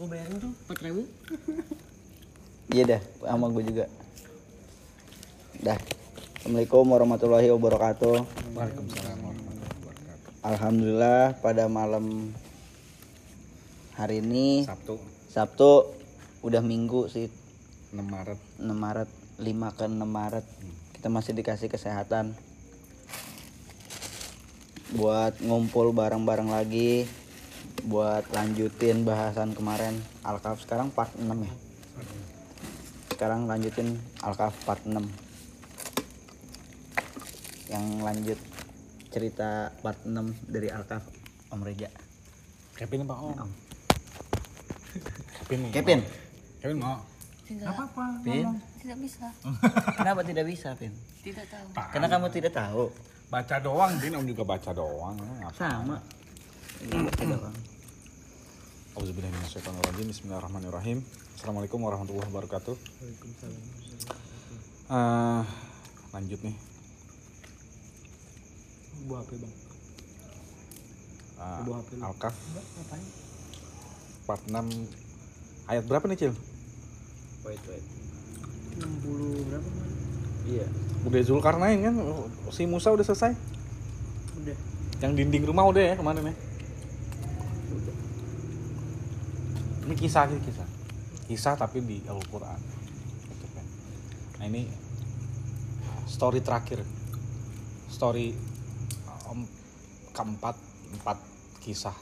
[0.00, 1.02] gue bayarin tuh empat ribu
[2.72, 3.84] Iya dah, sama gue juga.
[5.58, 5.74] Dah.
[6.38, 8.16] Assalamualaikum warahmatullahi wabarakatuh.
[8.54, 10.30] Waalaikumsalam warahmatullahi wabarakatuh.
[10.46, 12.30] Alhamdulillah pada malam
[13.98, 15.92] hari ini Sabtu Sabtu
[16.46, 17.28] udah minggu sih
[17.92, 19.10] 6 Maret 6 Maret
[19.42, 20.46] 5 ke 6 Maret
[20.96, 22.32] kita masih dikasih kesehatan
[24.94, 27.04] buat ngumpul bareng-bareng lagi
[27.86, 29.96] buat lanjutin bahasan kemarin
[30.26, 31.54] Alkaf sekarang part 6 ya
[33.14, 34.96] sekarang lanjutin Alkaf part 6
[37.70, 38.36] yang lanjut
[39.08, 40.12] cerita part 6
[40.50, 41.06] dari Alkaf
[41.50, 41.88] Om Reja
[42.80, 43.36] Kevin Pak Om.
[43.44, 43.50] Om.
[45.44, 45.60] Kevin.
[45.68, 46.08] Kevin mau.
[46.64, 46.96] Kevin mau.
[47.44, 48.22] Tidak, apa-apa.
[48.22, 48.46] Pin
[48.80, 49.26] tidak bisa.
[49.98, 51.66] kenapa tidak bisa Pin Tidak tahu.
[51.76, 52.88] karena kamu tidak tahu
[53.30, 55.14] Baca doang, Din Om juga baca doang.
[55.46, 55.54] Apa?
[55.54, 55.96] sama
[56.90, 57.56] Baca doang.
[59.00, 60.12] Auzubillahiminasyaitonirrajim.
[60.12, 60.98] Bismillahirrahmanirrahim.
[61.32, 62.76] Assalamualaikum warahmatullahi wabarakatuh.
[64.92, 65.42] Eh,
[66.12, 66.56] lanjut nih.
[69.08, 69.54] buah HP bang
[71.40, 71.90] Eh, Buah HP.
[72.04, 72.34] Al-Kaf
[74.28, 74.68] part 6
[75.64, 76.32] ayat berapa nih, Cil?
[77.48, 77.84] Wait wait.
[78.84, 79.90] 60 berapa bang
[80.44, 80.66] Iya.
[81.08, 81.94] Udah Zulkarnain kan?
[82.52, 83.32] Si Musa udah selesai.
[84.44, 84.56] udah
[85.00, 86.49] Yang dinding rumah udah ya kemarin ya.
[89.90, 90.68] Ini kisah sih kisah.
[91.26, 92.62] Kisah tapi di Al-Qur'an.
[93.26, 93.66] Gitu kan.
[94.38, 94.70] Nah, ini
[96.06, 96.86] story terakhir.
[97.90, 98.30] Story
[99.26, 99.42] um,
[100.14, 100.54] keempat
[100.94, 101.18] empat
[101.58, 101.98] kisah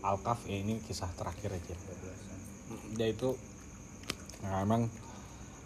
[0.00, 1.76] Al-Kaf ya ini kisah terakhir aja.
[2.96, 3.36] Yaitu
[4.40, 4.88] nah, memang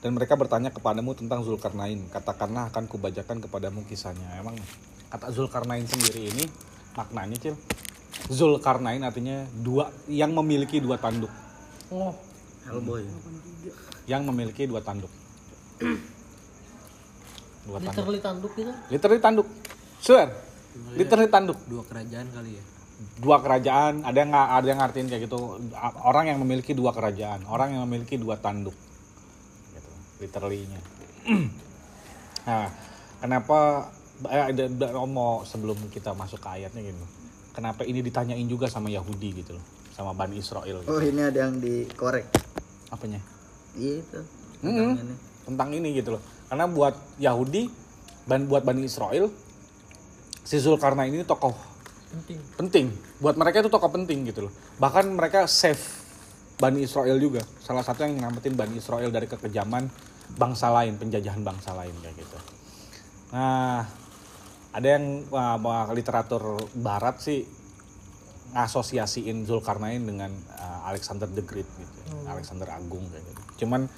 [0.03, 2.11] dan mereka bertanya kepadamu tentang Zulkarnain.
[2.11, 4.35] Katakanlah akan kubacakan kepadamu kisahnya.
[4.35, 4.59] Emang
[5.15, 6.43] kata Zulkarnain sendiri ini
[6.99, 7.55] maknanya cil.
[8.29, 11.31] Zulkarnain artinya dua yang memiliki dua tanduk.
[11.93, 12.13] oh
[12.69, 13.03] Hellboy.
[14.07, 15.11] Yang memiliki dua tanduk.
[17.67, 17.95] dua tanduk.
[17.95, 19.48] literally tanduk gitu Literally tanduk.
[19.98, 20.29] Swear.
[20.95, 21.59] Literally tanduk.
[21.69, 22.64] dua kerajaan kali ya
[23.19, 25.59] Dua kerajaan, ada yang ada yang ngartiin kayak gitu.
[26.07, 28.77] Orang yang memiliki dua kerajaan, orang yang memiliki dua tanduk.
[29.75, 29.91] Gitu.
[30.23, 30.79] Literally-nya.
[32.47, 32.70] nah,
[33.19, 33.91] kenapa
[34.31, 37.03] eh, ada, ada- mau sebelum kita masuk ke ayatnya gitu.
[37.52, 40.89] Kenapa ini ditanyain juga sama Yahudi gitu loh, sama Bani Israel gitu.
[40.89, 42.24] Oh ini ada yang dikorek.
[42.89, 43.20] Apanya?
[43.77, 44.20] Iya itu.
[44.63, 45.14] Tentang ini.
[45.45, 46.23] tentang ini gitu loh.
[46.48, 47.68] Karena buat Yahudi
[48.24, 49.29] dan buat Bani Israel
[50.42, 51.52] si Zulkarnain ini tokoh
[52.12, 52.86] penting penting.
[53.20, 54.52] Buat mereka itu tokoh penting gitu loh.
[54.80, 55.80] Bahkan mereka save
[56.61, 57.41] Bani Israel juga.
[57.61, 59.89] Salah satu yang nyelamatin Bani Israel dari kekejaman
[60.36, 62.39] bangsa lain, penjajahan bangsa lain kayak gitu.
[63.33, 63.89] Nah,
[64.73, 67.45] ada yang wah, literatur barat sih
[68.53, 71.99] ngasosiasiin Zulkarnain dengan uh, Alexander the Great gitu.
[72.29, 73.43] Alexander Agung kayak gitu.
[73.65, 73.89] Cuman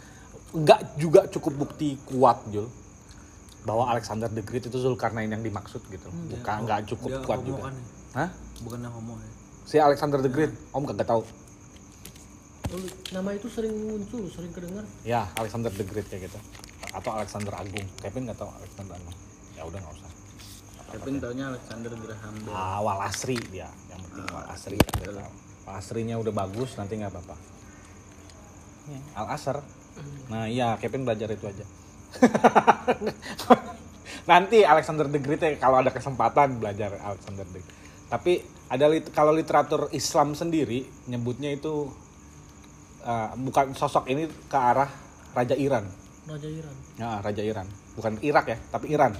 [0.54, 2.70] nggak juga cukup bukti kuat Jul
[3.66, 6.06] bahwa Alexander the Great itu Zulkarnain yang dimaksud gitu.
[6.30, 7.70] Bukan nggak cukup dia kuat juga.
[7.70, 7.86] kan ya?
[8.14, 8.30] Hah?
[8.62, 9.30] bukannya homo ya
[9.66, 11.26] Si Alexander the Great, Om kagak tahu.
[12.70, 12.80] Oh,
[13.10, 16.38] nama itu sering muncul sering kedengar Ya, Alexander the Great kayak gitu.
[16.94, 17.86] Atau Alexander Agung.
[17.98, 19.16] Kevin nggak tahu Alexander Agung.
[19.56, 20.13] Ya udah nggak usah.
[20.90, 22.54] Tapi taunya Alexander Graham Bell.
[22.54, 23.68] Ah, Wal Asri dia.
[23.90, 24.78] Yang penting Wal Asri.
[25.64, 27.36] Wal Asrinya udah bagus, nanti nggak apa-apa.
[28.84, 29.58] Ya, Al Asr.
[30.28, 31.64] Nah iya, Kevin belajar itu aja.
[34.30, 37.68] nanti Alexander the Great ya, kalau ada kesempatan belajar Alexander the Great.
[38.12, 38.32] Tapi
[38.68, 41.88] ada lit- kalau literatur Islam sendiri nyebutnya itu
[43.04, 44.88] uh, bukan sosok ini ke arah
[45.34, 45.84] Raja Iran.
[46.24, 47.66] Raja Iran Ya, Raja Iran.
[47.96, 49.12] Bukan Irak ya, tapi Iran.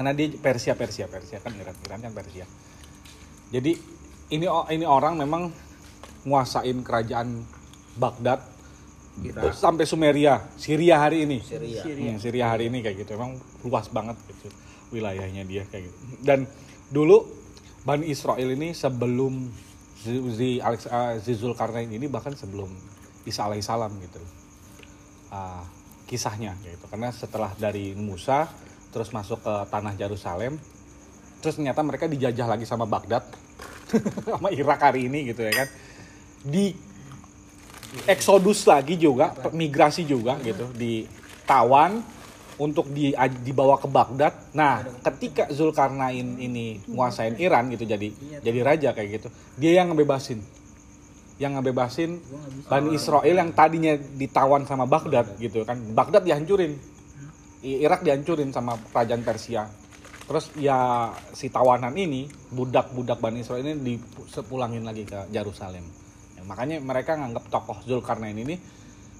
[0.00, 2.48] Karena dia Persia, Persia, Persia kan Iran, Iran kan Persia.
[3.52, 3.76] Jadi
[4.32, 5.52] ini ini orang memang
[6.24, 7.44] nguasain kerajaan
[8.00, 8.40] Baghdad
[9.52, 11.44] sampai Sumeria, Syria hari ini.
[11.44, 11.84] Syria.
[11.84, 13.12] Hmm, Syria hari ini kayak gitu.
[13.12, 14.48] Emang luas banget gitu
[14.88, 15.96] wilayahnya dia kayak gitu.
[16.24, 16.48] Dan
[16.88, 17.28] dulu
[17.84, 19.52] Bani Israel ini sebelum
[20.00, 22.72] Zi- Zi Alex uh, Zulkarnain ini bahkan sebelum
[23.28, 24.20] Isa alaihissalam gitu.
[25.28, 25.68] Ah,
[26.08, 26.88] kisahnya gitu.
[26.88, 28.48] Karena setelah dari Musa
[28.90, 30.58] terus masuk ke tanah Yerusalem
[31.40, 33.24] terus ternyata mereka dijajah lagi sama Baghdad
[34.36, 35.68] sama Irak hari ini gitu ya kan.
[36.40, 36.72] Di
[38.06, 42.00] eksodus lagi juga, migrasi juga gitu, ditawan
[42.60, 44.34] untuk di, dibawa ke Baghdad.
[44.52, 48.08] Nah, ketika Zulkarnain ini nguasain Iran gitu jadi
[48.40, 50.40] jadi raja kayak gitu, dia yang ngebebasin.
[51.40, 52.10] Yang ngebebasin
[52.68, 55.80] Bani Israel yang tadinya ditawan sama Baghdad gitu kan.
[55.96, 56.76] Baghdad dihancurin.
[57.60, 59.68] Irak dihancurin sama kerajaan Persia.
[60.24, 65.82] Terus ya si tawanan ini, budak-budak Bani Israel ini dipulangin lagi ke Yerusalem.
[66.38, 68.56] Ya, makanya mereka nganggap tokoh Zulkarnain ini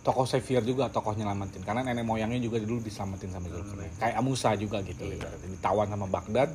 [0.00, 1.60] tokoh savior juga, tokoh nyelamatin.
[1.60, 3.92] Karena nenek moyangnya juga dulu diselamatin sama Zulkarnain.
[4.00, 5.04] Kayak Musa juga gitu.
[5.04, 5.48] ibaratnya.
[5.50, 6.50] Ditawan sama Baghdad,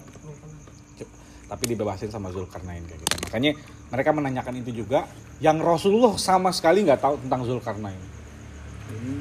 [1.45, 3.15] tapi dibebasin sama Zulkarnain kayak gitu.
[3.29, 3.51] Makanya
[3.93, 5.05] mereka menanyakan itu juga
[5.37, 8.01] yang Rasulullah sama sekali nggak tahu tentang Zulkarnain.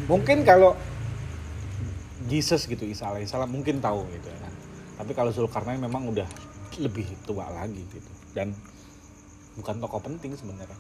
[0.08, 0.76] Mungkin kalau
[2.25, 4.53] Jesus gitu Isa alaihissalam mungkin tahu gitu ya kan.
[5.03, 6.26] Tapi kalau Zulkarnain memang udah
[6.81, 8.50] lebih tua lagi gitu dan
[9.55, 10.75] bukan tokoh penting sebenarnya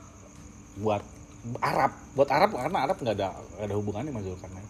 [0.82, 1.02] buat
[1.62, 4.68] Arab buat Arab karena Arab nggak ada nggak ada hubungannya sama Zulkarnain.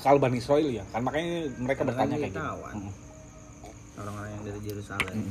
[0.00, 2.40] Kalau Bani Israel ya kan makanya mereka Karena bertanya kayak gitu.
[4.00, 5.28] orang-orang yang dari Yerusalem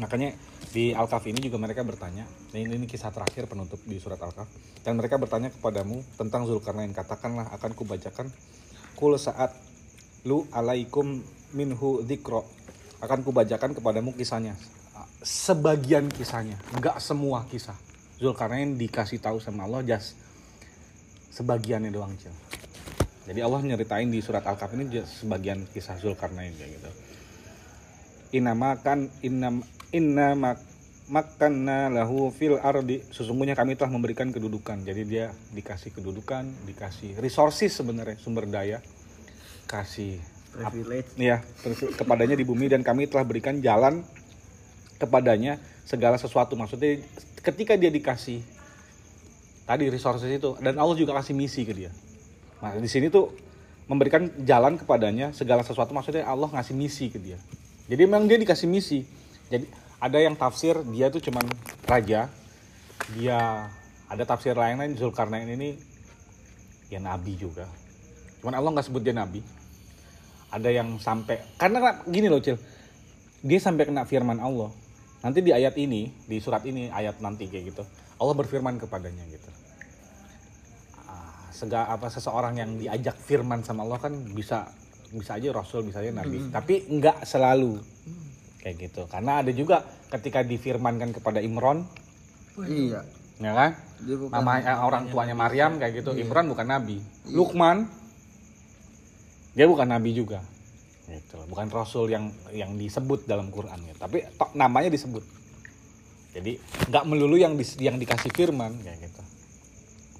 [0.00, 0.32] Makanya
[0.72, 2.24] di Al-Kahf ini juga mereka bertanya,
[2.56, 4.48] ini, ini kisah terakhir penutup di surat Al-Kahf.
[4.80, 6.96] Dan mereka bertanya kepadamu tentang Zulkarnain.
[6.96, 8.32] Katakanlah akan kubacakan
[9.02, 9.50] kul saat
[10.22, 11.18] lu alaikum
[11.50, 12.46] minhu dzikro.
[13.02, 14.54] Akan kubacakan kepadamu kisahnya.
[15.26, 17.74] Sebagian kisahnya, enggak semua kisah.
[18.22, 20.14] Zulkarnain dikasih tahu sama Allah jas
[21.34, 22.30] sebagiannya doang, Cil.
[23.26, 26.90] Jadi Allah nyeritain di surat Al-Kahf ini sebagian kisah Zulkarnain kayak gitu
[28.32, 29.60] inama kan inam
[29.92, 30.58] inna mak
[31.10, 33.02] makanna lahu fil ardi.
[33.10, 34.82] Sesungguhnya kami telah memberikan kedudukan.
[34.86, 38.78] Jadi dia dikasih kedudukan dikasih resources sebenarnya sumber daya.
[39.66, 40.20] Kasih
[40.52, 41.16] privilege.
[41.18, 41.42] Ya
[41.98, 42.70] kepadanya di bumi.
[42.70, 44.06] Dan kami telah berikan jalan
[45.00, 46.54] kepadanya segala sesuatu.
[46.54, 47.02] Maksudnya
[47.42, 48.44] ketika dia dikasih
[49.66, 51.90] tadi resources itu dan Allah juga kasih misi ke dia.
[52.62, 53.34] Nah di sini tuh
[53.90, 55.90] memberikan jalan kepadanya segala sesuatu.
[55.90, 57.38] Maksudnya Allah ngasih misi ke dia.
[57.90, 59.02] Jadi memang dia dikasih misi.
[59.50, 59.66] Jadi
[60.02, 61.46] ada yang tafsir dia tuh cuman
[61.86, 62.26] raja.
[63.14, 63.70] Dia
[64.10, 65.78] ada tafsir lain lain Zulkarnain ini
[66.90, 67.70] ya nabi juga.
[68.42, 69.38] Cuman Allah nggak sebut dia nabi.
[70.50, 72.58] Ada yang sampai karena gini loh cil.
[73.46, 74.74] Dia sampai kena firman Allah.
[75.22, 77.86] Nanti di ayat ini di surat ini ayat nanti kayak gitu
[78.18, 79.50] Allah berfirman kepadanya gitu.
[81.06, 84.66] Ah, sega apa seseorang yang diajak firman sama Allah kan bisa
[85.14, 86.50] bisa aja rasul bisa aja nabi.
[86.50, 87.78] Tapi nggak selalu
[88.62, 89.02] kayak gitu.
[89.10, 91.82] Karena ada juga ketika difirmankan kepada Imron
[92.70, 93.02] iya.
[93.42, 93.70] ya kan?
[94.06, 96.14] Dia bukan nama eh, orang tuanya Maryam kayak gitu.
[96.14, 97.02] Imran bukan nabi.
[97.34, 97.90] Lukman
[99.52, 100.40] dia bukan nabi juga.
[101.10, 101.36] Gitu.
[101.50, 103.82] Bukan rasul yang yang disebut dalam Quran.
[103.90, 103.94] Ya.
[103.98, 105.26] tapi tok namanya disebut.
[106.32, 106.56] Jadi
[106.88, 109.22] nggak melulu yang dis- yang dikasih firman kayak gitu.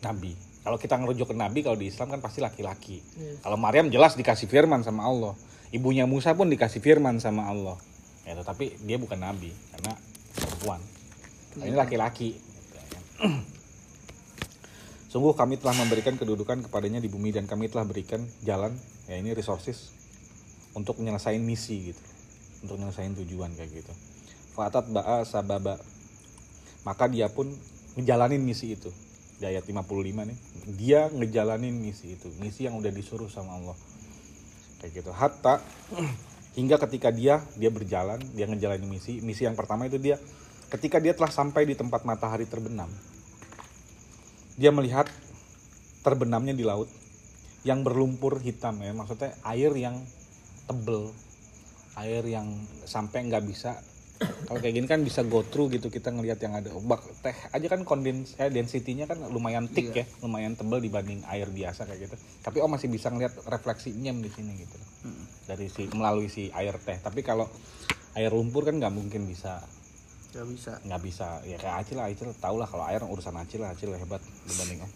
[0.03, 0.35] Nabi.
[0.63, 3.03] Kalau kita ngerujuk ke nabi kalau di Islam kan pasti laki-laki.
[3.43, 5.35] Kalau Maryam jelas dikasih firman sama Allah.
[5.73, 7.81] Ibunya Musa pun dikasih firman sama Allah
[8.23, 9.93] ya tapi dia bukan nabi karena
[10.35, 10.81] perempuan
[11.59, 12.39] ini laki-laki
[15.13, 18.73] Sungguh kami telah memberikan kedudukan kepadanya di bumi dan kami telah berikan jalan,
[19.05, 19.93] ya ini resources
[20.73, 22.03] untuk menyelesaikan misi gitu.
[22.65, 23.93] Untuk menyelesaikan tujuan kayak gitu.
[24.57, 25.77] Fatat ba'a sababa.
[26.89, 27.53] Maka dia pun
[28.01, 28.89] ngejalanin misi itu.
[29.37, 29.85] Di ayat 55
[30.33, 30.39] nih.
[30.81, 32.33] Dia ngejalanin misi itu.
[32.41, 33.77] Misi yang udah disuruh sama Allah.
[34.81, 35.11] Kayak gitu.
[35.13, 35.61] Hatta
[36.53, 39.21] hingga ketika dia dia berjalan, dia ngejalanin misi.
[39.25, 40.21] Misi yang pertama itu dia
[40.73, 42.89] ketika dia telah sampai di tempat matahari terbenam
[44.57, 45.09] dia melihat
[46.05, 46.89] terbenamnya di laut
[47.63, 49.97] yang berlumpur hitam ya maksudnya air yang
[50.67, 51.13] tebel
[52.01, 52.49] air yang
[52.89, 53.77] sampai nggak bisa.
[54.23, 57.67] Kalau kayak gini kan bisa go through gitu kita ngelihat yang ada ombak teh aja
[57.67, 62.17] kan kondens eh, density-nya kan lumayan thick ya lumayan tebel dibanding air biasa kayak gitu.
[62.39, 64.79] Tapi oh masih bisa ngelihat refleksinya di sini gitu
[65.47, 66.99] dari si melalui si air teh.
[67.03, 67.51] Tapi kalau
[68.15, 69.59] air lumpur kan nggak mungkin bisa.
[70.33, 70.73] Nggak bisa.
[70.87, 71.29] Nggak bisa.
[71.45, 74.81] Ya kayak Acil lah Acil tau lah kalau air urusan Acil lah Acil hebat dibanding
[74.87, 74.93] Om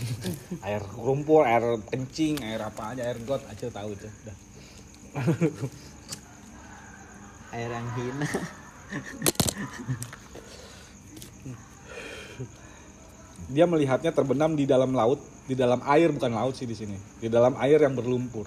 [0.66, 1.60] air rumpur air
[1.92, 4.08] kencing air apa aja air got Acil tahu itu.
[4.08, 4.36] Udah
[7.56, 8.28] air yang hina.
[13.50, 15.18] Dia melihatnya terbenam di dalam laut
[15.50, 16.94] di dalam air bukan laut sih di sini.
[17.18, 18.46] Di dalam air yang berlumpur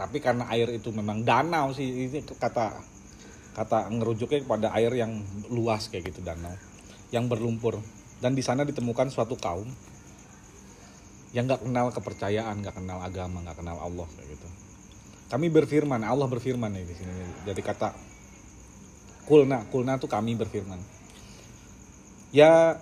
[0.00, 2.72] tapi karena air itu memang danau sih ini kata
[3.52, 5.20] kata ngerujuknya kepada air yang
[5.52, 6.56] luas kayak gitu danau
[7.12, 7.76] yang berlumpur.
[8.16, 9.68] Dan di sana ditemukan suatu kaum
[11.36, 14.48] yang nggak kenal kepercayaan nggak kenal agama nggak kenal Allah kayak gitu.
[15.28, 17.12] Kami berfirman Allah berfirman nih di sini.
[17.44, 17.92] Jadi kata
[19.28, 20.80] kulna kulna tuh kami berfirman.
[22.32, 22.80] Ya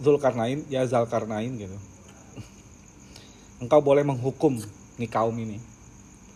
[0.00, 1.76] Zulkarnain ya Zalkarnain gitu.
[3.68, 4.56] Engkau boleh menghukum
[4.96, 5.71] nih kaum ini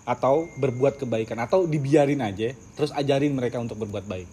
[0.06, 4.28] atau berbuat kebaikan atau dibiarin aja terus ajarin mereka untuk berbuat baik.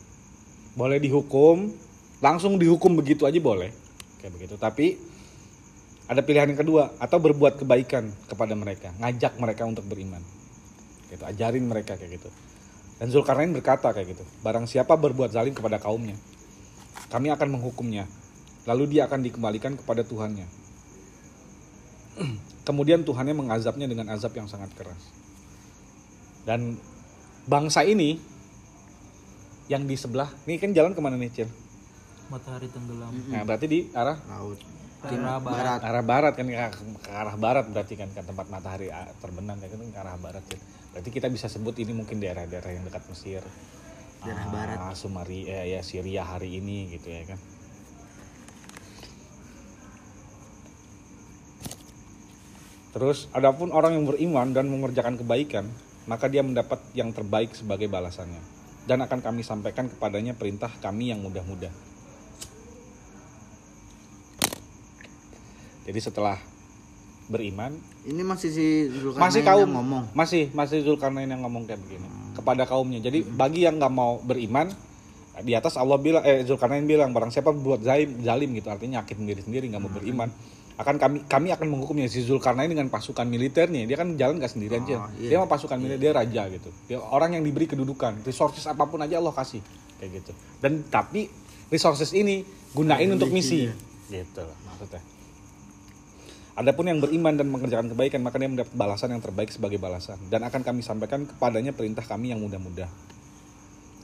[0.78, 1.74] Boleh dihukum
[2.22, 3.74] langsung dihukum begitu aja boleh.
[4.22, 4.56] Kayak begitu.
[4.56, 4.96] Tapi
[6.06, 10.22] ada pilihan yang kedua atau berbuat kebaikan kepada mereka ngajak mereka untuk beriman.
[11.10, 12.30] Gitu ajarin mereka kayak gitu.
[13.02, 16.16] Dan Zulkarnain berkata kayak gitu barang siapa berbuat zalim kepada kaumnya
[17.10, 18.06] kami akan menghukumnya
[18.64, 20.48] lalu dia akan dikembalikan kepada Tuhannya.
[22.68, 25.12] Kemudian Tuhannya mengazabnya dengan azab yang sangat keras.
[26.44, 26.76] Dan
[27.48, 28.20] bangsa ini
[29.68, 31.50] yang di sebelah, ini kan jalan ke mana nih Cil?
[32.28, 33.12] Matahari tenggelam.
[33.32, 34.60] Nah berarti di arah laut
[35.04, 35.80] Ke arah barat.
[35.84, 36.56] arah barat kan ke,
[37.12, 40.60] arah barat berarti kan ke tempat matahari ah, terbenam kan ke arah barat Cil.
[40.96, 43.44] Berarti kita bisa sebut ini mungkin daerah-daerah yang dekat Mesir.
[44.24, 44.78] Daerah Ah, barat.
[44.96, 47.40] Sumari eh, ya Syria hari ini gitu ya kan.
[52.94, 55.66] Terus adapun orang yang beriman dan mengerjakan kebaikan,
[56.06, 58.40] maka dia mendapat yang terbaik sebagai balasannya.
[58.84, 61.72] Dan akan kami sampaikan kepadanya perintah kami yang mudah-mudah.
[65.84, 66.40] Jadi setelah
[67.28, 69.70] beriman, ini masih si Zulkarnain masih yang kaum.
[69.72, 70.04] ngomong.
[70.12, 72.08] Masih masih Zulkarnain yang ngomong kayak begini.
[72.36, 73.00] Kepada kaumnya.
[73.00, 74.72] Jadi bagi yang nggak mau beriman
[75.44, 78.68] di atas Allah bilang eh Zulkarnain bilang barang siapa berbuat zalim zalim gitu.
[78.68, 80.28] Artinya nyakitin diri sendiri nggak mau beriman
[80.74, 82.10] akan kami kami akan menghukumnya.
[82.10, 83.86] Si Zulkarnain dengan pasukan militernya.
[83.86, 84.82] Dia kan jalan nggak sendirian.
[84.84, 85.30] Oh, iya.
[85.34, 86.70] dia mau pasukan militer dia raja gitu.
[86.90, 88.26] Dia orang yang diberi kedudukan.
[88.26, 89.62] Resources apa pun aja Allah kasih.
[90.02, 90.32] Kayak gitu.
[90.58, 91.30] Dan tapi
[91.70, 92.42] resources ini
[92.74, 93.70] gunain untuk misi.
[94.10, 95.02] gitu loh maksudnya.
[96.54, 100.22] Adapun yang beriman dan mengerjakan kebaikan maka dia mendapat balasan yang terbaik sebagai balasan.
[100.30, 102.90] Dan akan kami sampaikan kepadanya perintah kami yang mudah-mudah.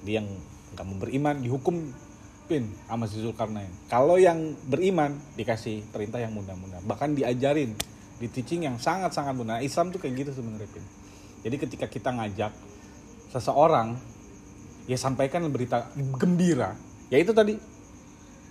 [0.01, 0.29] Dia yang
[0.73, 1.93] nggak mau beriman dihukum
[2.49, 3.69] pin sama si Zulkarnain.
[3.85, 7.77] Kalau yang beriman dikasih perintah yang mudah-mudah, bahkan diajarin
[8.17, 9.57] di teaching yang sangat-sangat mudah.
[9.57, 10.81] Nah, Islam tuh kayak gitu sebenarnya pin.
[11.45, 12.51] Jadi ketika kita ngajak
[13.29, 13.95] seseorang
[14.89, 15.85] ya sampaikan berita
[16.17, 16.73] gembira.
[17.13, 17.61] Ya itu tadi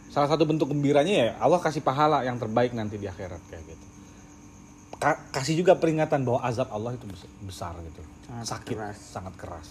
[0.09, 3.87] salah satu bentuk gembiranya ya Allah kasih pahala yang terbaik nanti di akhirat kayak gitu.
[5.03, 8.01] Ka- kasih juga peringatan bahwa azab Allah itu bes- besar gitu.
[8.31, 8.97] Sangat Sakit, keras.
[8.99, 9.69] sangat keras.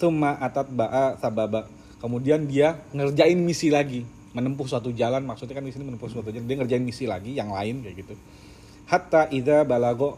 [0.00, 1.68] Suma atat ba'a sababa.
[2.00, 6.48] Kemudian dia ngerjain misi lagi, menempuh suatu jalan, maksudnya kan di sini menempuh suatu jalan,
[6.48, 8.14] dia ngerjain misi lagi yang lain kayak gitu.
[8.88, 10.16] Hatta idza balago.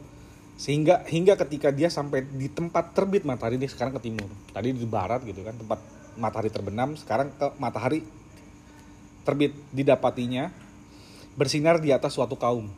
[0.53, 4.31] Sehingga hingga ketika dia sampai di tempat terbit matahari dia sekarang ke timur.
[4.55, 5.83] Tadi di barat gitu kan, tempat
[6.15, 8.07] matahari terbenam, sekarang ke matahari
[9.27, 10.55] terbit didapatinya
[11.35, 12.69] bersinar di atas suatu kaum.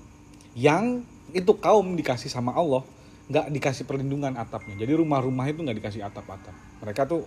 [0.54, 2.86] Yang itu kaum dikasih sama Allah
[3.26, 4.78] nggak dikasih perlindungan atapnya.
[4.80, 6.54] Jadi rumah-rumah itu nggak dikasih atap-atap.
[6.84, 7.24] Mereka tuh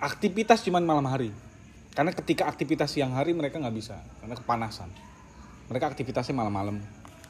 [0.00, 1.30] aktivitas cuman malam hari
[1.92, 4.88] karena ketika aktivitas siang hari mereka nggak bisa karena kepanasan
[5.70, 6.80] mereka aktivitasnya malam-malam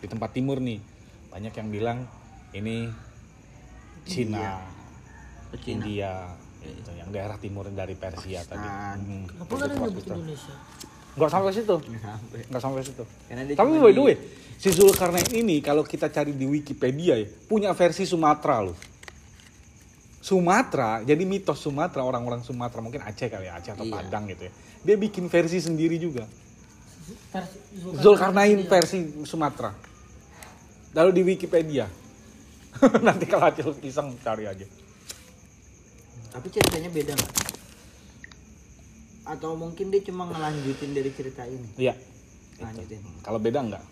[0.00, 0.80] di tempat timur nih
[1.28, 1.98] banyak yang bilang
[2.56, 2.90] ini
[4.08, 4.64] Cina,
[5.54, 5.84] Cina.
[5.86, 6.12] India,
[6.64, 8.64] gitu, yang daerah timur dari Persia tadi.
[8.64, 8.98] Pakistan.
[8.98, 10.04] Hmm, Kenapa nyebut.
[10.08, 10.54] Indonesia?
[11.10, 13.04] Nggak sampai situ, sampai nggak sampai situ.
[13.58, 14.16] Tapi by the way,
[14.56, 18.76] si Zulkarnain ini kalau kita cari di Wikipedia ya, punya versi Sumatera loh.
[20.20, 23.94] Sumatera, jadi mitos Sumatera, orang-orang Sumatera, mungkin Aceh kali ya, Aceh atau Iya.
[23.96, 24.52] Padang gitu ya.
[24.84, 26.28] Dia bikin versi sendiri juga.
[27.32, 27.56] Versi
[27.98, 29.72] Zulkarnain versi Sumatera.
[30.92, 31.88] Lalu di Wikipedia.
[33.06, 34.66] Nanti kalau Aceh iseng cari aja.
[36.30, 37.32] tapi ceritanya beda nggak
[39.26, 41.94] atau mungkin dia cuma ngelanjutin dari cerita ini Iya.
[42.58, 43.82] lanjutin Kalau beda enggak?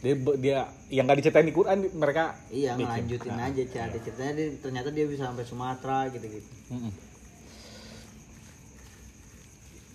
[0.00, 2.88] Dia dia yang nggak diceritain di Quran mereka iya bikin.
[2.88, 4.00] ngelanjutin Nah, aja cara iya.
[4.00, 6.92] ceritanya dia, ternyata dia bisa sampai Sumatera gitu gitu Mm-mm.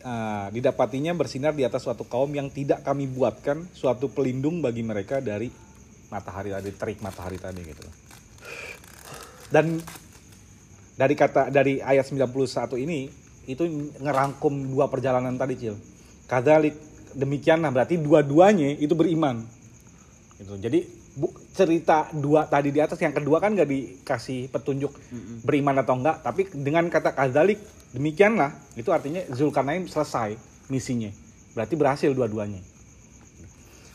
[0.06, 5.18] Ah, didapatinya bersinar di atas suatu kaum yang tidak kami buatkan suatu pelindung bagi mereka
[5.18, 5.50] dari
[6.14, 7.82] matahari tadi terik matahari tadi gitu
[9.50, 9.82] dan
[10.94, 13.10] dari kata dari ayat 91 ini
[13.50, 13.66] itu
[13.98, 15.76] ngerangkum dua perjalanan tadi cil
[16.30, 16.78] kadalik
[17.18, 19.42] demikianlah berarti dua-duanya itu beriman
[20.40, 20.54] gitu.
[20.60, 20.80] Jadi
[21.16, 24.92] bu, cerita dua tadi di atas yang kedua kan nggak dikasih petunjuk
[25.48, 27.60] beriman atau enggak tapi dengan kata kadalik
[27.96, 30.36] demikianlah itu artinya Zulkarnain selesai
[30.68, 31.12] misinya.
[31.56, 32.60] Berarti berhasil dua-duanya.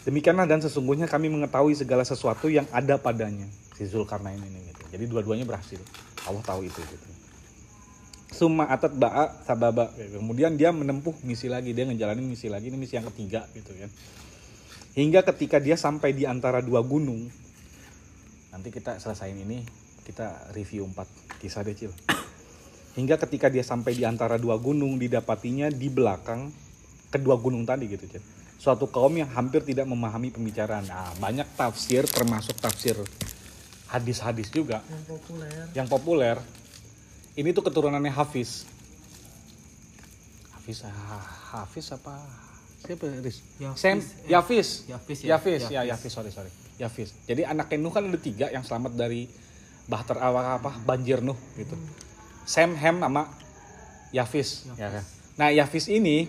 [0.09, 3.45] Demikianlah dan sesungguhnya kami mengetahui segala sesuatu yang ada padanya
[3.77, 4.83] si Zulkarnain ini gitu.
[4.97, 5.81] Jadi dua-duanya berhasil.
[6.25, 7.09] Allah tahu itu gitu.
[8.33, 9.93] Summa atat ba'a sababa.
[9.93, 13.93] Kemudian dia menempuh misi lagi dia ngejalanin misi lagi ini misi yang ketiga gitu kan
[14.95, 17.31] hingga ketika dia sampai di antara dua gunung.
[18.51, 19.63] Nanti kita selesain ini
[20.03, 21.07] kita review empat
[21.39, 21.95] kisah deh Cil
[22.99, 26.51] hingga ketika dia sampai di antara dua gunung didapatinya di belakang
[27.15, 28.25] kedua gunung tadi gitu Cil
[28.61, 30.85] suatu kaum yang hampir tidak memahami pembicaraan.
[30.85, 32.93] Nah banyak tafsir termasuk tafsir
[33.89, 34.85] hadis-hadis juga.
[34.85, 35.65] Yang populer.
[35.73, 36.37] yang populer.
[37.41, 38.69] Ini tuh keturunannya Hafiz.
[40.53, 41.25] Hafiz ah,
[41.57, 42.21] Hafiz apa
[42.81, 43.45] siapa Riz?
[43.61, 45.37] Yafiz, Sam eh, Yafiz Yafiz, ya.
[45.37, 45.89] Yafiz ya Yafiz.
[45.93, 49.29] Yafiz sorry sorry Yafiz jadi anak Nuh kan ada tiga yang selamat dari
[49.87, 51.77] bahter awal apa banjir Nuh gitu
[52.49, 53.29] Sam Ham sama
[54.11, 55.05] Yafiz ya kan
[55.41, 56.29] Nah, Yavis ini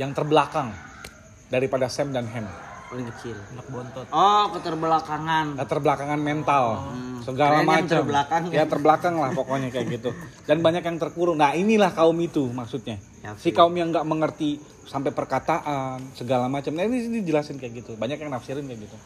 [0.00, 0.72] yang terbelakang
[1.52, 2.48] daripada Sam dan Ham.
[2.88, 3.36] Paling kecil.
[3.52, 4.06] Anak bontot.
[4.08, 5.60] Oh, keterbelakangan.
[5.60, 6.64] Keterbelakangan mental,
[7.20, 7.98] segala Keren yang macam.
[8.00, 8.54] terbelakang ya.
[8.56, 10.10] Ya terbelakang lah pokoknya kayak gitu.
[10.48, 11.36] Dan banyak yang terkurung.
[11.36, 12.96] Nah, inilah kaum itu maksudnya.
[13.38, 16.74] Si kaum yang nggak mengerti sampai perkataan segala macam.
[16.74, 17.94] Nah, ini dijelasin kayak gitu.
[17.94, 18.96] Banyak yang nafsirin kayak gitu.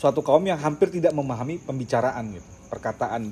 [0.00, 3.30] Suatu kaum yang hampir tidak memahami pembicaraan gitu, perkataan.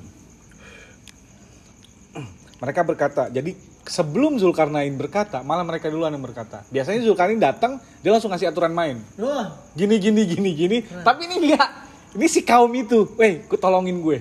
[2.61, 6.63] Mereka berkata, jadi sebelum Zulkarnain berkata, malah mereka duluan yang berkata.
[6.71, 11.37] Biasanya Zulkarnain datang, dia langsung ngasih aturan main Wah, gini gini gini gini tapi ini
[11.37, 11.69] enggak
[12.17, 14.17] ini si kaum itu weh tolongin gue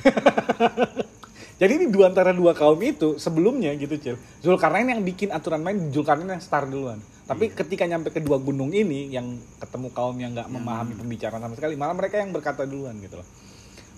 [1.60, 4.16] jadi ini dua antara dua kaum itu sebelumnya gitu cil.
[4.40, 6.96] Zulkarnain yang bikin aturan main Zulkarnain yang start duluan.
[7.28, 11.54] Tapi ketika nyampe ke dua gunung ini yang ketemu kaum yang nggak memahami pembicaraan sama
[11.60, 13.28] sekali malah mereka yang berkata duluan gitu loh.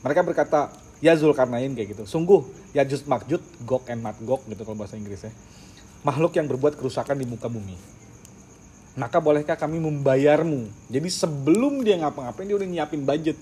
[0.02, 2.02] Mereka berkata ya Zulkarnain kayak gitu.
[2.02, 2.42] Sungguh
[2.74, 5.30] ya Just Makjud Gog and Magog gitu kalau bahasa Inggrisnya.
[6.02, 7.78] Makhluk yang berbuat kerusakan di muka bumi.
[8.98, 10.66] Maka bolehkah kami membayarmu?
[10.90, 13.38] Jadi sebelum dia ngapa-ngapain dia udah nyiapin budget.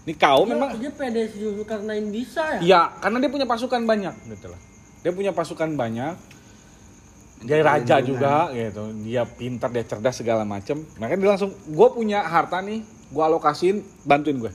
[0.00, 2.60] Ini kau dia, memang dia pede si Zulkarnain bisa ya?
[2.64, 4.60] Iya, karena dia punya pasukan banyak gitu loh.
[5.04, 6.14] Dia punya pasukan banyak.
[7.40, 8.92] Dia raja juga gitu.
[9.04, 10.84] Dia pintar, dia cerdas segala macem.
[11.00, 14.52] Makanya dia langsung, gue punya harta nih, gue alokasiin, bantuin gue.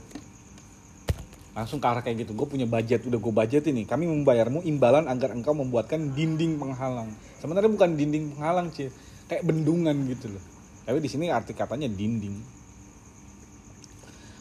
[1.57, 2.37] Langsung ke arah kayak gitu.
[2.37, 3.89] Gue punya budget, udah gue budget ini.
[3.89, 7.09] Kami membayarmu imbalan agar engkau membuatkan dinding penghalang.
[7.41, 8.89] Sebenarnya bukan dinding penghalang sih,
[9.29, 10.43] kayak bendungan gitu loh.
[10.85, 12.64] Tapi di sini arti katanya dinding.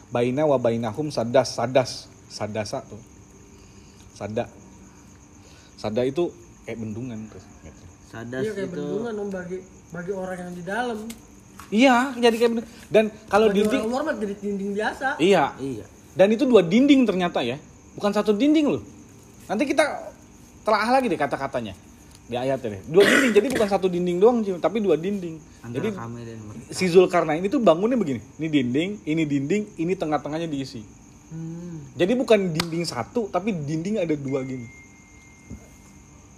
[0.09, 1.91] Baina wa bainahum sadas, sadas,
[2.29, 3.01] sadasa tuh.
[4.15, 4.45] Sada.
[5.75, 6.31] Sada itu
[6.63, 7.41] kayak bendungan tuh.
[8.07, 8.75] Sadas Iya kayak itu.
[8.79, 9.57] bendungan om bagi
[9.91, 10.99] bagi orang yang di dalam.
[11.67, 12.69] Iya, jadi kayak bendungan.
[12.87, 15.07] Dan kalau Bagi dinding, orang luar mah jadi dinding biasa.
[15.19, 15.43] iya.
[15.57, 15.85] Iya.
[16.15, 17.59] Dan itu dua dinding ternyata ya,
[17.99, 18.83] bukan satu dinding loh.
[19.51, 19.83] Nanti kita
[20.63, 21.75] telah lagi deh kata-katanya
[22.25, 22.81] di ayatnya deh.
[22.89, 25.37] Dua dinding, jadi bukan satu dinding doang, Cim, tapi dua dinding.
[25.61, 26.73] Antara Jadi kami dan mereka.
[26.73, 30.81] si Zulkarnain itu bangunnya begini, ini dinding, ini dinding, ini tengah-tengahnya diisi.
[31.29, 31.85] Hmm.
[31.93, 34.65] Jadi bukan dinding satu, tapi dinding ada dua gini.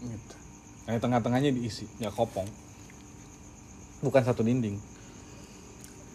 [0.03, 0.35] Gitu.
[0.91, 2.47] Nah, tengah-tengahnya diisi, ya kopong.
[4.03, 4.75] Bukan satu dinding.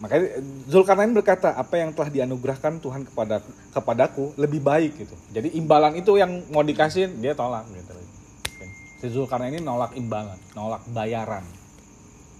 [0.04, 3.40] Makanya Zulkarnain berkata, apa yang telah dianugerahkan Tuhan kepada
[3.72, 5.16] kepadaku lebih baik gitu.
[5.32, 8.01] Jadi imbalan itu yang mau dikasih dia tolak gitu.
[9.02, 11.42] Si Zulkarnain ini nolak imbalan, nolak bayaran.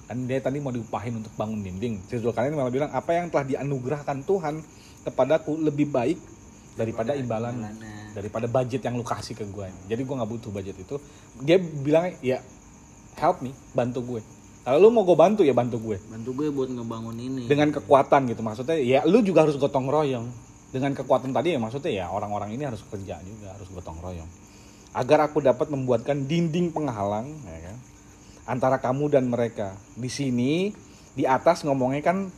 [0.07, 1.98] Kan dia tadi mau diupahin untuk bangun dinding.
[2.07, 4.62] Si Zulkarnain malah bilang, apa yang telah dianugerahkan Tuhan
[5.03, 6.22] kepadaku lebih baik
[6.79, 7.66] daripada imbalan
[8.14, 10.96] daripada budget yang lu kasih ke gue jadi gue nggak butuh budget itu.
[11.42, 12.38] Dia bilang ya
[13.18, 14.20] help me bantu gue.
[14.62, 15.98] Kalau lu mau gue bantu ya bantu gue.
[15.98, 17.51] Bantu gue buat ngebangun ini.
[17.51, 20.31] dengan kekuatan gitu maksudnya ya lu juga harus gotong royong.
[20.70, 24.42] Dengan kekuatan tadi ya maksudnya ya orang-orang ini harus kerja juga harus gotong royong
[24.93, 27.77] agar aku dapat membuatkan dinding penghalang ya kan
[28.43, 29.73] antara kamu dan mereka.
[29.97, 30.75] Di sini
[31.17, 32.29] di atas ngomongnya kan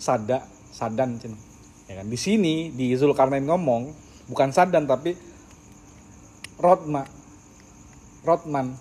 [0.00, 1.20] sada sadan
[1.88, 2.06] ya kan?
[2.08, 3.92] Di sini di Zulkarnain ngomong
[4.30, 5.16] bukan sadan tapi
[6.56, 7.04] Rodma
[8.24, 8.72] Rodman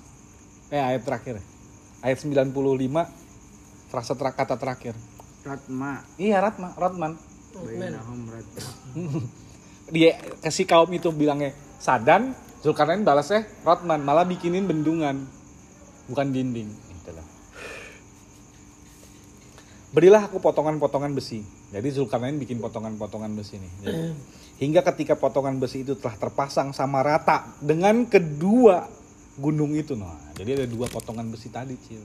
[0.71, 1.37] eh ayat terakhir.
[2.03, 2.51] Ayat 95
[3.93, 4.95] frasa ter- kata terakhir.
[5.43, 6.01] Ratma.
[6.15, 7.19] Iya Ratma, Rotman.
[8.31, 8.71] Ratma.
[9.93, 12.31] Dia kasih kaum itu bilangnya Sadan,
[12.63, 15.27] Zulkarnain balasnya Rotman, malah bikinin bendungan,
[16.07, 16.71] bukan dinding.
[16.71, 17.11] Gitu.
[19.93, 21.45] Berilah aku potongan-potongan besi.
[21.69, 23.71] Jadi Zulkarnain bikin potongan-potongan besi nih.
[23.83, 23.99] Jadi,
[24.63, 28.87] hingga ketika potongan besi itu telah terpasang sama rata dengan kedua
[29.37, 29.93] gunung itu.
[29.93, 32.01] Nah, jadi ada dua potongan besi tadi, Cil.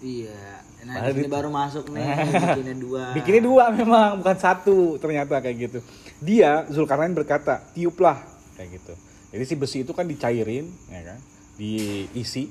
[0.00, 0.64] Iya.
[0.86, 2.04] Nah, di- baru masuk nih,
[2.50, 3.04] bikinnya dua.
[3.14, 5.78] Bikinnya dua memang, bukan satu ternyata kayak gitu.
[6.18, 8.94] Dia Zulkarnain berkata, tiuplah kayak gitu.
[9.36, 11.18] Jadi si besi itu kan dicairin, ya kan,
[11.60, 12.48] diisi,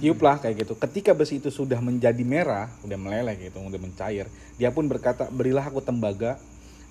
[0.00, 0.74] tiuplah kayak gitu.
[0.80, 5.68] Ketika besi itu sudah menjadi merah, udah meleleh gitu, udah mencair, dia pun berkata, berilah
[5.68, 6.40] aku tembaga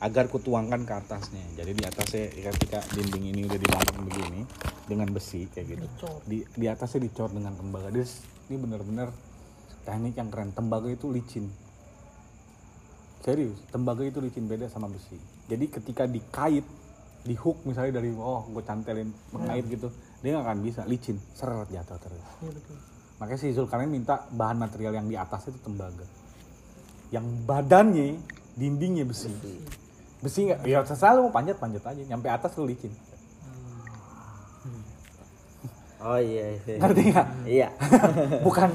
[0.03, 1.43] agar kutuangkan ke atasnya.
[1.55, 4.41] Jadi di atasnya ketika dinding ini udah dibangun begini
[4.83, 5.85] dengan besi kayak gitu.
[6.27, 7.87] Di di atasnya dicor dengan tembaga.
[7.87, 8.03] Dia
[8.51, 9.15] ini benar-benar
[9.87, 10.51] teknik yang keren.
[10.51, 11.47] Tembaga itu licin.
[13.23, 15.15] Serius, tembaga itu licin beda sama besi.
[15.47, 16.67] Jadi ketika dikait,
[17.23, 19.87] di hook misalnya dari oh gue cantelin mengait gitu,
[20.19, 22.23] dia nggak akan bisa licin, seret jatuh terus.
[22.43, 22.77] Iya betul.
[23.23, 26.03] Makanya si Zulkarnain minta bahan material yang di atas itu tembaga.
[27.15, 28.19] Yang badannya
[28.59, 29.31] dindingnya besi.
[30.19, 32.91] Besi nggak, ya selalu mau panjat panjat aja, nyampe atas lu licin.
[36.03, 36.75] Oh iya, iya.
[36.83, 37.27] Ngerti nggak?
[37.47, 37.67] Iya.
[38.45, 38.69] Bukan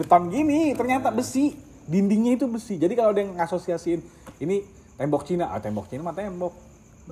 [0.00, 1.52] beton gini, ternyata besi.
[1.88, 2.80] Dindingnya itu besi.
[2.80, 4.00] Jadi kalau ada yang ngasosiasiin
[4.44, 4.64] ini
[4.96, 6.52] tembok Cina, ah tembok Cina mah tembok.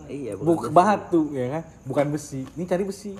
[0.04, 1.62] Iya, bukan batu ya kan?
[1.88, 2.44] Bukan besi.
[2.44, 3.16] Ini cari besi.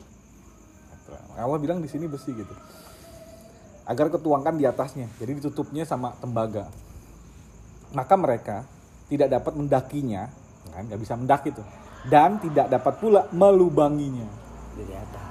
[1.37, 2.53] Allah bilang di sini besi gitu.
[3.89, 5.09] Agar ketuangkan di atasnya.
[5.17, 6.69] Jadi ditutupnya sama tembaga.
[7.97, 8.57] Maka mereka
[9.09, 10.29] tidak dapat mendakinya
[10.75, 10.85] kan?
[10.91, 11.67] Nggak bisa mendaki tuh
[12.07, 14.27] dan tidak dapat pula melubanginya.
[14.77, 15.25] Dari atas.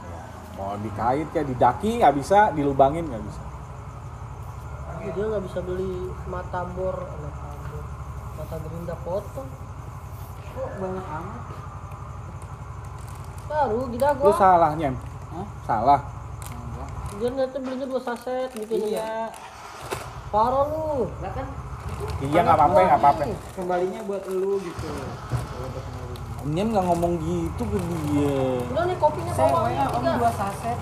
[0.56, 3.42] mau dikait kayak didaki nggak bisa dilubangin nggak bisa.
[5.06, 7.86] Dia nggak bisa beli mata bor mata bor.
[8.40, 9.65] Mata gerinda potong
[10.56, 11.42] kok banyak amat?
[13.46, 14.34] Baru lu gua.
[14.34, 14.90] Salahnya
[15.66, 16.16] salah
[17.16, 19.32] dia nanti belinya dua saset gitu iya.
[20.32, 21.08] parah lu.
[22.20, 23.24] Iya nggak apa-apa nggak apa-apa.
[23.56, 24.88] Kembalinya buat lu gitu.
[26.44, 28.40] Om Nyem nggak ngomong gitu ke dia.
[28.68, 30.30] Udah nih kopinya bawa nih tiga.
[30.36, 30.78] saset.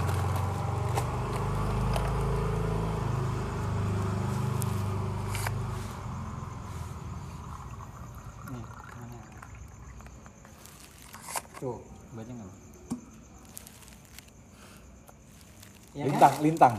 [11.63, 11.79] Tuh,
[12.11, 12.43] baca nggak?
[12.43, 12.55] lu?
[15.95, 16.75] Ya lintang lintang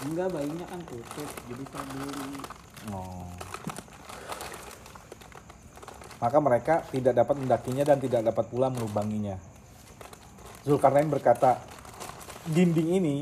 [0.00, 1.28] Enggak, bayinya kan tutup.
[1.50, 2.40] Jadi saya beli.
[2.88, 3.28] Oh.
[6.22, 9.36] Maka mereka tidak dapat mendakinya dan tidak dapat pula melubanginya.
[10.64, 11.60] Zulkarnain berkata,
[12.48, 13.16] dinding ini,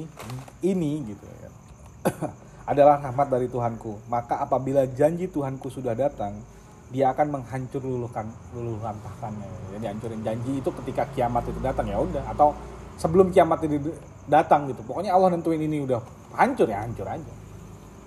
[0.62, 1.50] ini gitu ya,
[2.70, 4.06] adalah rahmat dari Tuhanku.
[4.06, 6.38] Maka apabila janji Tuhanku sudah datang,
[6.88, 8.24] dia akan menghancur luluhkan
[8.56, 9.76] luluhantahkannya.
[9.76, 12.56] Jadi hancurin janji itu ketika kiamat itu datang ya udah atau
[12.96, 13.92] sebelum kiamat itu
[14.24, 14.80] datang gitu.
[14.88, 16.00] Pokoknya Allah nentuin ini udah
[16.32, 17.32] hancur ya hancur aja.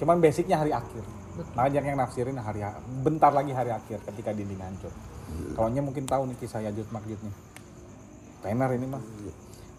[0.02, 1.06] Cuman basicnya hari akhir.
[1.56, 2.66] Banyak yang nafsirin hari
[3.06, 4.92] bentar lagi hari akhir ketika dinding hancur.
[5.56, 7.32] Kalau mungkin tahu nih kisah Yajud Makjudnya.
[8.42, 9.00] Tenar ini mah.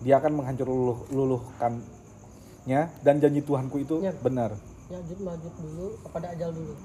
[0.03, 4.15] Dia akan menghancur luluh, luluhkannya dan janji Tuhanku itu Ya.
[4.23, 4.55] benar.
[4.91, 6.77] ya jut majut dulu apa ada ajal dulu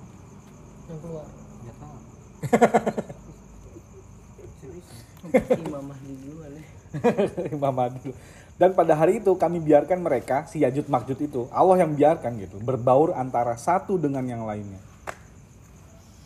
[0.87, 1.27] yang keluar
[1.75, 2.06] tahu.
[7.55, 8.11] Imam Mahdi.
[8.57, 12.57] Dan pada hari itu kami biarkan mereka si Yajud Makjud itu Allah yang biarkan gitu
[12.57, 14.81] berbaur antara satu dengan yang lainnya.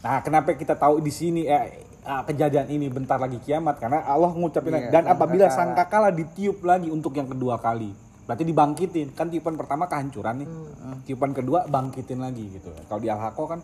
[0.02, 4.32] Nah, kenapa kita tahu di sini eh, ah, kejadian ini bentar lagi kiamat karena Allah
[4.32, 6.10] ngucapin Iya, dan apabila sangkakala.
[6.10, 7.92] ditiup lagi untuk yang kedua kali.
[8.26, 9.12] Berarti dibangkitin.
[9.12, 10.50] Kan tiupan pertama kehancuran nih.
[11.04, 12.72] Tiupan kedua bangkitin lagi gitu.
[12.88, 13.60] Kalau di Al-Haqqah kan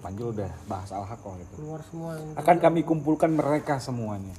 [0.00, 4.32] Panjul udah bahas Al-Haqqah gitu keluar semua yang akan kami kumpulkan mereka semuanya.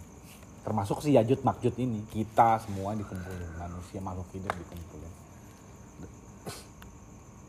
[0.66, 2.02] Termasuk si Yajud Makjud ini.
[2.10, 3.54] Kita semua dikumpulin.
[3.62, 5.14] Manusia makhluk hidup dikumpulin.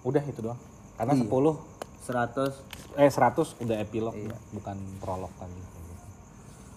[0.05, 0.61] Udah itu doang.
[1.01, 1.25] Karena Iya.
[1.25, 1.57] 10
[2.05, 2.53] 100
[3.01, 4.13] eh 100 udah epilog.
[4.13, 4.37] Iya.
[4.53, 5.57] bukan prolog tadi.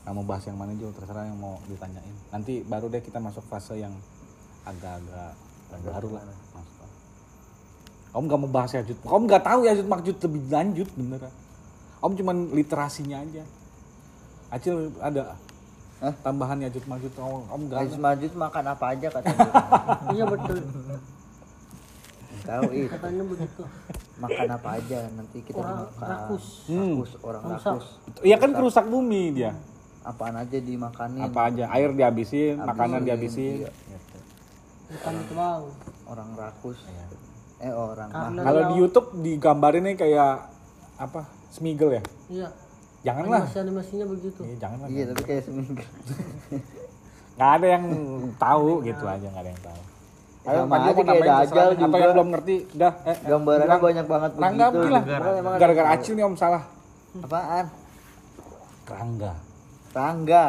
[0.08, 2.16] Nah, mau bahas yang mana juga terserah yang mau ditanyain.
[2.34, 3.94] Nanti baru deh kita masuk fase yang
[4.66, 5.38] agak-agak
[5.86, 6.24] baru lah.
[6.56, 6.79] masuk
[8.10, 11.34] Om gak mau bahas Yajud Om gak tahu Yajud Makjud lebih lanjut beneran.
[12.00, 13.44] Om cuman literasinya aja.
[14.50, 15.38] Acil ada
[16.00, 16.14] Hah?
[16.20, 17.96] tambahan Yajud Makjud Om, om gak ada?
[17.96, 19.46] Majut makan apa aja katanya
[20.16, 20.58] iya betul.
[22.40, 22.90] Tahu itu.
[22.90, 23.62] Katanya begitu.
[24.18, 26.08] Makan apa aja nanti kita Orang makan.
[26.08, 26.46] rakus.
[26.66, 26.98] Hmm.
[26.98, 27.62] rakus orang Rusak.
[27.68, 27.88] rakus.
[28.20, 29.52] Iya kan kerusak bumi dia.
[30.02, 31.22] Apaan aja dimakanin.
[31.22, 33.56] Apa aja air dihabisin, Habisin, makanan dihabisin.
[33.60, 33.70] iya.
[33.70, 34.18] Gitu.
[34.90, 35.62] bukan itu bang
[36.08, 36.80] orang rakus.
[36.82, 37.06] Iya.
[37.60, 40.32] Eh orang Karena- mah Kalau di YouTube digambarin nih kayak
[40.98, 41.22] apa?
[41.50, 42.04] Smiggle ya?
[42.30, 42.48] iya
[43.00, 43.42] Janganlah.
[43.42, 44.88] animasi animasinya begitu Iya, janganlah.
[44.88, 45.84] iya tapi kayak seminggu
[47.38, 47.86] Nggak ada yang
[48.36, 49.82] tahu gitu aja, nggak ada yang tahu.
[50.40, 51.64] Ya, sama Panji aja kayak Dajjal terserah.
[51.70, 52.00] Apa juga.
[52.00, 52.56] yang belum ngerti?
[52.70, 52.94] Udah.
[52.98, 53.82] Eh, eh, gambarannya bilang.
[53.82, 55.88] banyak banget Rangga begitu ada Gara-gara.
[55.90, 56.64] Acil nih om salah.
[57.16, 57.66] apaan
[58.84, 59.34] Kerangga.
[59.90, 60.46] tangga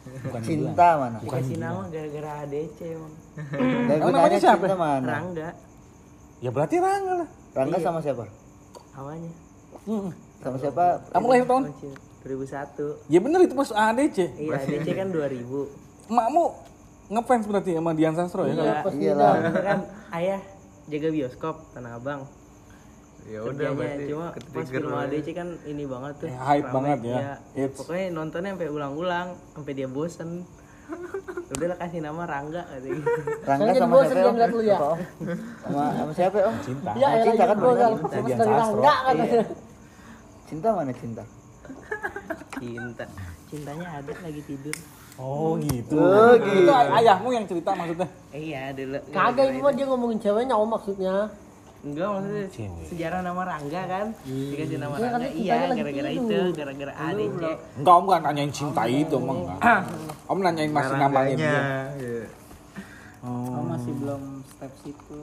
[0.00, 3.12] Bukan cinta mana Dikasih nama gara-gara ADC emang.
[3.86, 4.64] dan gue namanya siapa?
[4.64, 5.48] cinta mana Rangga
[6.38, 7.28] Ya berarti Rangga lah.
[7.52, 7.84] Rangga Iya.
[7.84, 8.24] sama siapa
[8.92, 9.32] awalnya.
[9.82, 10.10] Hmm.
[10.38, 11.62] sama siapa Kamu lahir tahun?
[11.70, 11.92] Kecil.
[12.20, 13.08] 2001.
[13.08, 14.16] Ya bener itu pas ADC.
[14.36, 16.10] Iya, ADC kan 2000.
[16.10, 16.44] Emakmu
[17.10, 18.52] ngefans berarti sama Dian Sastro ya?
[18.52, 19.78] Iya, pas iyalah Itu kan
[20.12, 20.40] ayah
[20.86, 22.20] jaga bioskop Tanah Abang.
[23.28, 26.28] Ya Kerjanya cuma pas film ADC kan ini banget tuh.
[26.28, 26.74] Eh, hype rame.
[26.74, 27.10] banget ya.
[27.12, 27.32] Iya.
[27.54, 27.76] Hits.
[27.76, 30.30] Pokoknya nontonnya sampai ulang-ulang, sampai dia bosen.
[31.50, 33.20] Udah lah kasih nama Rangga katanya gitu.
[33.46, 34.34] Rangga sama bosen siapa dia om?
[34.34, 34.78] ngeliat lu ya.
[35.60, 36.90] Sama sama siapa om Cinta.
[36.92, 38.80] Iya, Cinta cinta kan kan kan Dian dari Sastro.
[38.80, 39.42] Rangga katanya.
[40.44, 41.22] cinta mana cinta
[42.56, 43.04] Cinta.
[43.46, 44.76] Cintanya ada lagi tidur.
[45.14, 45.94] Oh gitu.
[45.94, 46.64] Oh, gitu.
[46.64, 48.08] Itu ay- ayahmu yang cerita maksudnya?
[48.32, 48.98] Iya, dulu.
[49.10, 51.28] Kagak ini mah dia ngomongin ceweknya om maksudnya.
[51.80, 52.84] Enggak maksudnya Cewek.
[52.86, 57.40] sejarah nama Rangga kan dikasih nama Iya, kan Rangga iya gara-gara itu gara-gara ADC
[57.74, 59.80] Enggak, om enggak nanyain cinta itu, om enggak.
[60.26, 61.60] Om nanyain masih namanya dia.
[63.20, 65.20] Oh, masih belum step situ.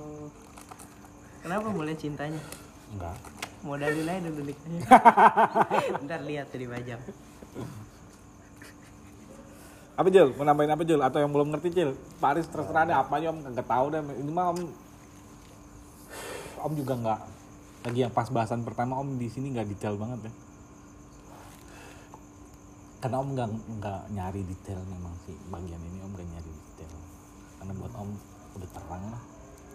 [1.40, 2.42] kenapa mulai cintanya
[2.90, 3.16] Enggak.
[3.60, 4.80] modalin aja dulu nikahnya
[6.04, 7.00] ntar lihat tuh di pajak
[9.96, 10.30] Apa Jul?
[10.32, 11.02] Mau nambahin apa Jul?
[11.02, 11.90] Atau yang belum ngerti Jul?
[12.16, 14.02] Paris terserah deh apa aja om nggak tahu deh.
[14.14, 14.60] Ini mah om
[16.64, 17.20] om juga nggak
[17.88, 20.34] lagi yang pas bahasan pertama om di sini nggak detail banget ya.
[23.04, 26.94] Karena om nggak nggak nyari detail memang sih bagian ini om nggak nyari detail.
[27.62, 28.10] Karena buat om
[28.58, 29.24] udah terang lah.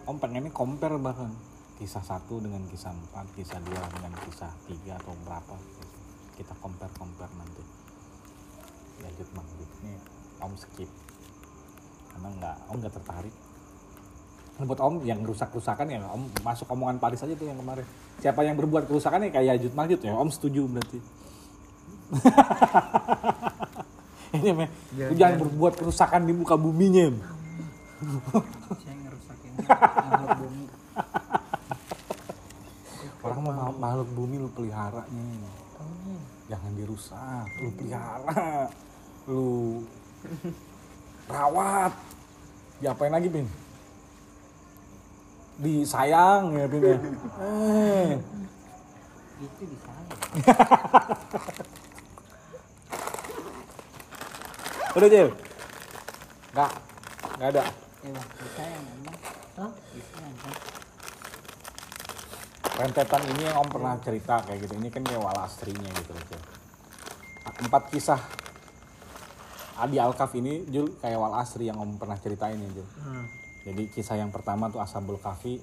[0.03, 1.31] Om pengennya compare bahkan
[1.79, 5.55] kisah satu dengan kisah empat, kisah dua dengan kisah tiga atau berapa.
[6.35, 7.83] Kita compare compare nanti
[9.03, 9.47] lanjut bang
[9.83, 9.93] ini
[10.39, 10.87] om skip
[12.13, 13.35] karena nggak om nggak tertarik
[14.61, 17.85] buat om yang rusak rusakan ya om masuk omongan Paris aja tuh yang kemarin.
[18.21, 20.13] Siapa yang berbuat kerusakan ya kayak Yajud Majud ya?
[20.13, 21.01] Om setuju berarti.
[24.33, 24.65] Ini me,
[24.97, 27.09] lu jangan berbuat kerusakan di muka buminya.
[28.81, 30.65] Saya ngerusakin makhluk bumi.
[33.23, 35.49] orang mau makhluk bumi lu pelihara nih.
[36.53, 38.69] Jangan dirusak lu pelihara
[39.25, 39.45] lu
[41.33, 41.93] rawat.
[42.81, 43.62] Diapain lagi pin
[45.55, 46.97] disayang ya pin ya
[47.39, 48.17] eh
[49.37, 50.13] Itu di sana.
[54.93, 55.29] udah Jil
[56.53, 56.71] nggak
[57.37, 57.63] nggak ada
[58.03, 59.15] Eh bang, bisa yang emang.
[59.55, 59.71] Hah?
[59.95, 60.35] Bisa yang
[62.73, 66.41] rentetan ini yang om pernah cerita kayak gitu ini kan kayak walastrinya gitu Jil.
[67.63, 68.19] empat kisah
[69.73, 72.87] Adi Alkaf ini Jul kayak wal asri yang om pernah ceritain ya Jul
[73.63, 75.55] Jadi kisah yang pertama tuh Ashabul Kahfi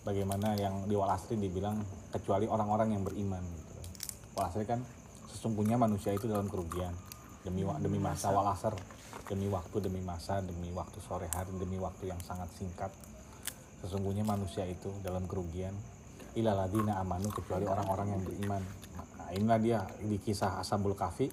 [0.00, 3.72] bagaimana yang di Walasri dibilang kecuali orang-orang yang beriman gitu.
[4.32, 4.80] Walasri kan
[5.28, 6.96] sesungguhnya manusia itu dalam kerugian.
[7.42, 8.78] Demi demi masa walasar
[9.26, 12.88] demi waktu demi masa demi waktu sore hari demi waktu yang sangat singkat.
[13.84, 15.74] Sesungguhnya manusia itu dalam kerugian.
[16.32, 18.62] Ilaladina amanu kecuali orang-orang yang beriman.
[19.20, 21.28] Nah inilah dia di kisah Ashabul Kahfi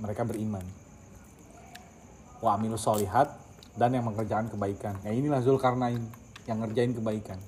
[0.00, 0.64] mereka beriman.
[2.40, 3.41] Wa amilu solihat
[3.76, 4.94] dan yang mengerjakan kebaikan.
[5.04, 6.02] Ya inilah Zulkarnain
[6.44, 7.38] yang ngerjain kebaikan.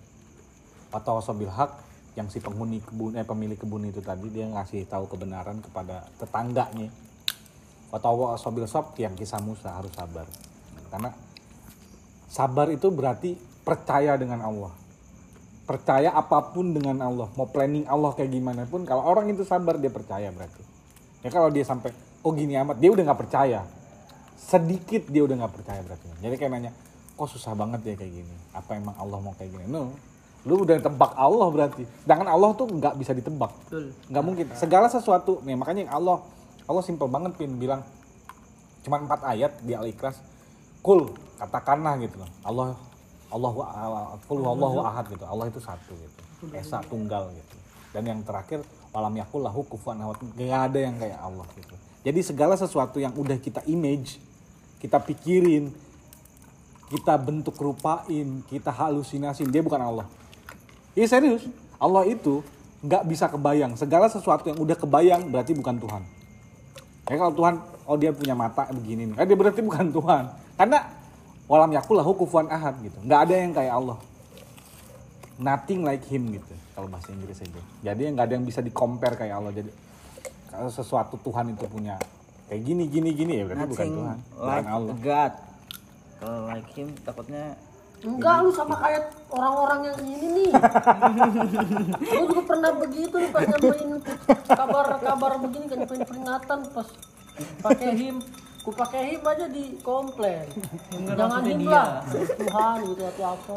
[0.95, 1.71] Atau wasabil hak
[2.15, 6.89] yang si penghuni kebun eh pemilik kebun itu tadi dia ngasih tahu kebenaran kepada tetangganya.
[7.93, 10.27] Atau wasabil sob yang kisah Musa harus sabar.
[10.89, 11.11] Karena
[12.31, 14.73] sabar itu berarti percaya dengan Allah.
[15.65, 17.29] Percaya apa pun dengan Allah.
[17.37, 20.63] Mau planning Allah kayak gimana pun kalau orang itu sabar dia percaya berarti.
[21.25, 21.93] Ya kalau dia sampai
[22.25, 23.65] oh gini amat dia udah nggak percaya
[24.35, 26.07] sedikit dia udah nggak percaya berarti.
[26.20, 26.73] Jadi kayak nanya
[27.14, 28.35] kok susah banget ya kayak gini?
[28.53, 29.64] Apa emang Allah mau kayak gini?
[29.70, 29.94] No.
[30.44, 31.88] Lu udah tebak Allah berarti.
[32.05, 33.53] Sedangkan Allah tuh nggak bisa ditebak.
[34.11, 34.47] Nggak mungkin.
[34.59, 35.40] Segala sesuatu.
[35.47, 36.20] Nih makanya Allah
[36.68, 37.51] Allah simpel banget pin.
[37.57, 37.81] Bilang
[38.85, 40.20] cuma empat ayat di al ikhlas
[40.85, 41.09] kul
[41.40, 42.31] katakanlah gitu loh.
[42.44, 42.77] Allah
[43.33, 43.51] Allah
[44.29, 45.25] kul Allahu ahad gitu.
[45.25, 46.20] Allah itu satu gitu.
[46.53, 47.57] Esa tunggal gitu.
[47.97, 48.61] Dan yang terakhir
[48.92, 50.20] walam yakul lahu kufuwan ahad.
[50.20, 54.21] Nggak ada yang kayak Allah gitu jadi segala sesuatu yang udah kita image
[54.79, 55.73] kita pikirin
[56.93, 60.07] kita bentuk rupain kita halusinasin dia bukan Allah.
[60.93, 61.49] Iya serius.
[61.81, 62.45] Allah itu
[62.85, 63.75] nggak bisa kebayang.
[63.81, 66.03] Segala sesuatu yang udah kebayang berarti bukan Tuhan.
[67.09, 67.55] Ya kalau Tuhan
[67.88, 70.25] oh dia punya mata begini kan dia berarti bukan Tuhan.
[70.61, 70.79] Karena
[71.49, 73.01] walam yakul lahu kufuwan ahad gitu.
[73.01, 73.99] Nggak ada yang kayak Allah.
[75.40, 77.62] Nothing like him gitu kalau bahasa Inggris aja.
[77.81, 79.51] Jadi nggak ada yang bisa di kayak Allah.
[79.57, 79.73] Jadi
[80.71, 81.97] sesuatu Tuhan itu punya
[82.49, 85.33] kayak gini gini gini ya berarti bukan Nothing Tuhan bukan like Allah God.
[86.14, 87.45] Kalau like him takutnya
[88.05, 90.51] Enggak, lu sama kayak orang-orang yang ini nih.
[92.21, 93.90] lu juga pernah begitu nih pas nyampein
[94.45, 96.88] kabar-kabar begini kan peringatan pas
[97.64, 98.21] pakai him.
[98.64, 100.48] Ku pakai him aja di komplain.
[100.88, 102.00] Jangan him lah.
[102.09, 103.57] Tuhan gitu atau apa.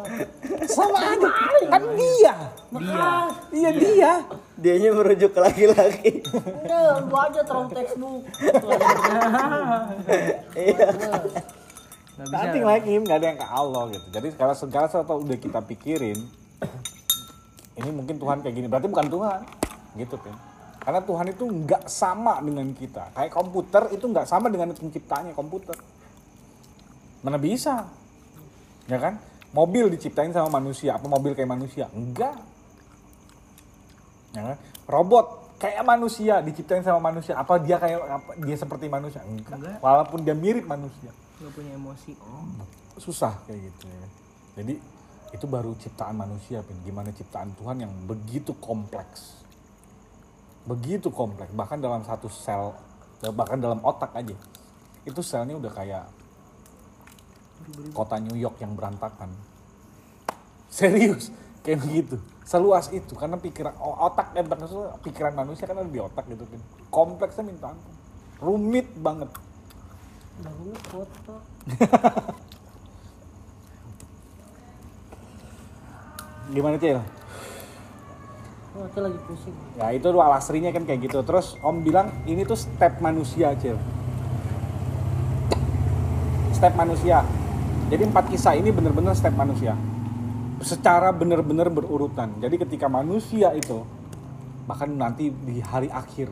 [0.67, 1.29] sama aja
[1.71, 2.35] kan dia
[2.75, 3.07] Makanya,
[3.55, 4.11] iya dia
[4.59, 6.11] dianya merujuk ke laki-laki.
[6.27, 8.27] udah lu aja terong textbook.
[10.59, 10.87] Iya.
[12.67, 16.17] Like him nggak ada yang ke Allah gitu jadi segala segala sesuatu udah kita pikirin
[17.77, 19.39] ini mungkin Tuhan kayak gini berarti bukan Tuhan
[20.01, 20.35] gitu kan
[20.87, 25.75] karena Tuhan itu nggak sama dengan kita kayak komputer itu nggak sama dengan penciptanya komputer
[27.19, 27.91] mana bisa
[28.87, 29.19] ya kan
[29.51, 32.39] mobil diciptain sama manusia apa mobil kayak manusia enggak
[34.31, 39.19] ya kan robot kayak manusia diciptain sama manusia apa dia kayak apa, dia seperti manusia
[39.27, 39.59] enggak.
[39.59, 39.77] Enggak.
[39.83, 42.11] walaupun dia mirip manusia Nggak punya emosi.
[42.97, 44.07] susah kayak gitu ya.
[44.57, 44.73] Jadi
[45.37, 46.81] itu baru ciptaan manusia, Pin.
[46.81, 49.45] Gimana ciptaan Tuhan yang begitu kompleks.
[50.67, 52.75] Begitu kompleks, bahkan dalam satu sel,
[53.31, 54.35] bahkan dalam otak aja.
[55.07, 56.05] Itu selnya udah kayak
[57.95, 59.31] kota New York yang berantakan.
[60.67, 61.31] Serius,
[61.63, 62.19] kayak begitu.
[62.43, 66.59] Seluas itu karena pikiran otak dan manusia- pikiran manusia kan ada di otak gitu kan.
[66.91, 67.95] Kompleksnya minta ampun.
[68.43, 69.31] Rumit banget.
[70.91, 71.41] Foto.
[76.53, 77.01] Gimana Cil?
[78.77, 79.55] Oh, aku lagi pusing.
[79.73, 81.25] Ya itu alasrinya kan kayak gitu.
[81.25, 83.73] Terus Om bilang ini tuh step manusia Cil.
[86.53, 87.25] Step manusia.
[87.89, 89.73] Jadi empat kisah ini bener-bener step manusia.
[90.61, 92.37] Secara bener-bener berurutan.
[92.37, 93.81] Jadi ketika manusia itu
[94.69, 96.29] bahkan nanti di hari akhir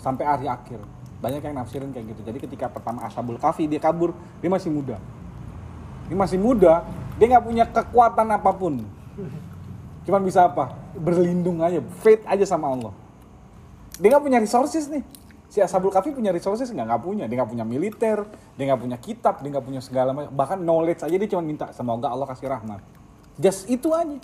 [0.00, 0.80] sampai hari akhir
[1.20, 2.24] banyak yang nafsirin kayak gitu.
[2.24, 4.96] Jadi ketika pertama Ashabul Kahfi dia kabur dia masih muda.
[6.08, 6.80] Dia masih muda,
[7.20, 8.88] dia nggak punya kekuatan apa pun.
[10.08, 10.83] Cuman bisa apa?
[10.94, 12.94] Berlindung aja, faith aja sama Allah.
[13.98, 15.02] Dia nggak punya resources nih.
[15.50, 16.86] Si Ashabul Kahfi punya resources nggak?
[16.86, 17.24] Nggak punya.
[17.30, 18.26] Dia nggak punya militer,
[18.58, 20.34] dia nggak punya kitab, dia nggak punya segala macam.
[20.34, 22.82] Bahkan knowledge aja dia cuma minta semoga Allah kasih rahmat.
[23.38, 24.18] Just itu aja.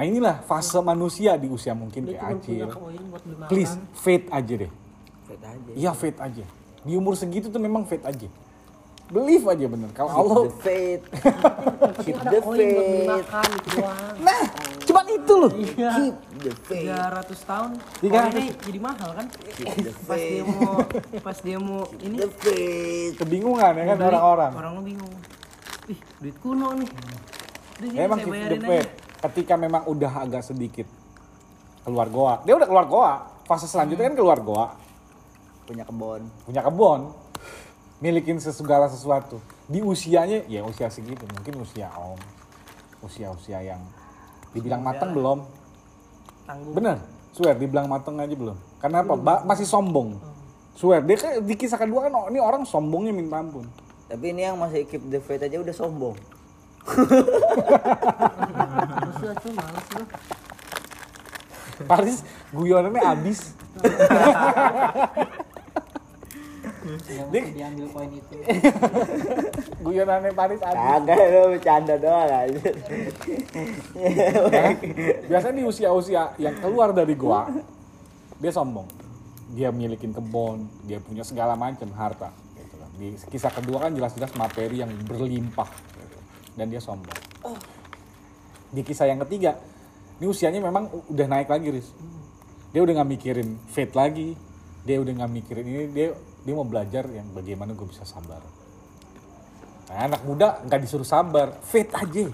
[0.00, 2.68] Nah inilah fase manusia di usia mungkin Dia kayak Acil.
[3.52, 4.72] Please, faith aja deh.
[5.28, 5.70] Fit aja.
[5.76, 6.44] Iya faith aja.
[6.80, 8.28] Di umur segitu tuh memang faith aja.
[9.10, 9.90] Believe aja bener.
[9.90, 11.02] Kalau Allah The faith.
[12.06, 13.06] Keep the faith.
[13.06, 14.14] makan itu doang.
[14.22, 14.42] Nah,
[14.80, 15.50] cuman itu loh.
[15.50, 15.90] Iya.
[15.90, 16.86] Keep the faith.
[16.86, 17.70] 300 tahun.
[17.98, 18.06] 300.
[18.06, 19.26] Koinnya jadi mahal kan?
[19.26, 20.46] Keep the Pas dia faith.
[20.46, 20.74] mau
[21.20, 23.12] pas dia mau ini The faith.
[23.18, 24.52] Kebingungan ya kan orang-orang.
[24.54, 25.14] Orang lu bingung.
[25.90, 26.86] Ih, duit kuno nih.
[26.86, 28.88] Udah sini Emang saya keep the faith.
[29.20, 30.86] Ketika memang udah agak sedikit
[31.82, 32.46] keluar goa.
[32.46, 33.14] Dia udah keluar goa.
[33.42, 34.78] Fase selanjutnya kan keluar goa.
[35.66, 36.22] Punya kebon.
[36.46, 37.10] Punya kebon.
[38.00, 39.36] Milikin segala sesuatu.
[39.68, 41.28] Di usianya, ya usia segitu.
[41.36, 42.16] Mungkin usia om.
[43.04, 43.80] Usia-usia yang
[44.56, 45.44] dibilang matang belum.
[46.48, 46.74] Tanggung.
[46.74, 46.96] Bener.
[47.36, 48.56] Swear, dibilang mateng aja belum.
[48.80, 49.14] Karena apa?
[49.20, 50.16] Ba- masih sombong.
[50.74, 53.68] Swear, dia kayak di kisah kedua kan, oh, ini orang sombongnya minta ampun.
[54.08, 56.16] Tapi ini yang masih keep the faith aja udah sombong.
[59.20, 60.04] Terus lu.
[61.84, 63.52] Paris guyonannya abis.
[66.98, 68.34] Mesti diambil poin itu.
[69.84, 70.76] Guyonannya Paris abis.
[70.76, 72.70] Kagak lu bercanda doang aja.
[73.94, 74.64] Ya,
[75.28, 77.46] biasanya di usia-usia yang keluar dari gua,
[78.40, 78.88] dia sombong.
[79.50, 82.30] Dia milikin kebun, dia punya segala macam harta.
[82.54, 82.90] Gitu kan.
[82.98, 85.70] Di kisah kedua kan jelas-jelas materi yang berlimpah.
[85.70, 86.18] gitu.
[86.54, 87.18] Dan dia sombong.
[88.70, 89.58] Di kisah yang ketiga,
[90.22, 91.90] ini usianya memang udah naik lagi, Riz.
[92.70, 94.38] Dia udah nggak mikirin faith lagi.
[94.86, 96.08] Dia udah nggak mikirin ini, dia
[96.44, 98.40] dia mau belajar yang bagaimana gue bisa sabar.
[99.90, 102.30] Nah, anak muda nggak disuruh sabar, faith aja.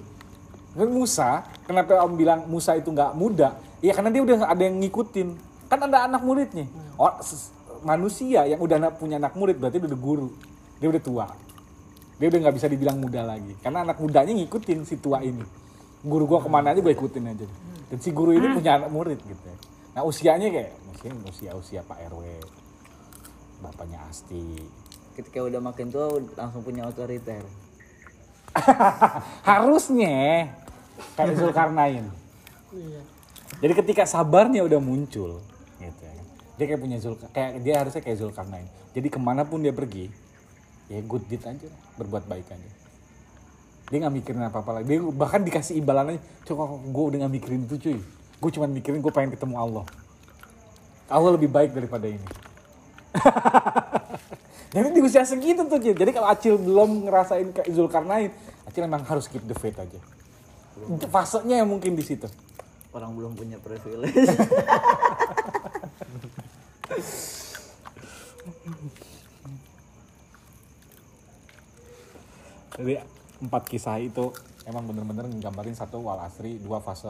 [0.76, 3.56] Kan Musa, kenapa Om bilang Musa itu nggak muda?
[3.80, 5.28] Ya karena dia udah ada yang ngikutin.
[5.72, 6.68] Kan ada anak muridnya.
[7.00, 10.28] Oh, ses- manusia yang udah punya anak murid berarti udah guru.
[10.76, 11.26] Dia udah tua.
[12.20, 13.56] Dia udah nggak bisa dibilang muda lagi.
[13.64, 15.44] Karena anak mudanya ngikutin si tua ini.
[16.04, 17.46] Guru gua ke mana aja gue ikutin aja.
[17.88, 19.44] Dan si guru ini punya anak murid gitu.
[19.48, 19.56] ya.
[19.96, 22.20] Nah usianya kayak mungkin usia-usia Pak RW.
[23.60, 24.60] Bapaknya Asti.
[25.16, 27.44] Ketika udah makin tua langsung punya otoriter.
[29.48, 30.48] Harusnya
[31.16, 32.08] kayak Zulkarnain.
[32.72, 33.00] Iya.
[33.56, 35.40] Jadi ketika sabarnya udah muncul,
[35.80, 36.22] gitu ya.
[36.56, 38.68] Dia kayak punya Zul, kayak dia harusnya kayak Zulkarnain.
[38.96, 40.08] Jadi ke mana pun dia pergi,
[40.88, 41.68] ya good deed aja,
[42.00, 42.70] berbuat baik aja.
[43.92, 44.88] Dia nggak mikirin apa-apa lagi.
[44.88, 47.98] Dia bahkan dikasih imbalan aja, coba gue udah nggak mikirin itu cuy.
[48.40, 49.84] Gue cuma mikirin gue pengen ketemu Allah.
[51.06, 52.28] Allah lebih baik daripada ini.
[54.76, 55.94] Jadi di usia segitu tuh cuy.
[55.96, 58.28] Jadi kalau Acil belum ngerasain kayak Zulkarnain,
[58.68, 60.00] Acil emang harus keep the faith aja.
[61.08, 62.28] Fasenya yang mungkin di situ.
[62.92, 64.12] Orang belum punya privilege.
[72.76, 73.00] Jadi
[73.40, 74.36] empat kisah itu
[74.68, 77.08] emang bener-bener nggambarin satu wal asri, dua fase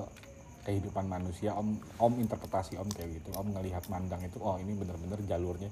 [0.62, 1.58] kehidupan manusia.
[1.58, 3.34] Om Om interpretasi Om kayak gitu.
[3.34, 5.66] Om ngelihat mandang itu, oh ini bener-bener jalurnya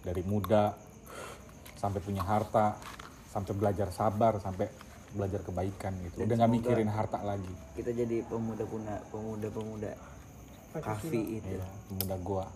[0.00, 0.74] dari muda
[1.76, 2.76] sampai punya harta,
[3.32, 4.68] sampai belajar sabar, sampai
[5.10, 6.22] belajar kebaikan gitu.
[6.22, 7.54] Udah nggak mikirin harta lagi.
[7.74, 9.92] Kita jadi pemuda-pemuda pemuda-pemuda
[10.78, 11.56] kafi itu.
[11.56, 12.46] Iya, pemuda gua.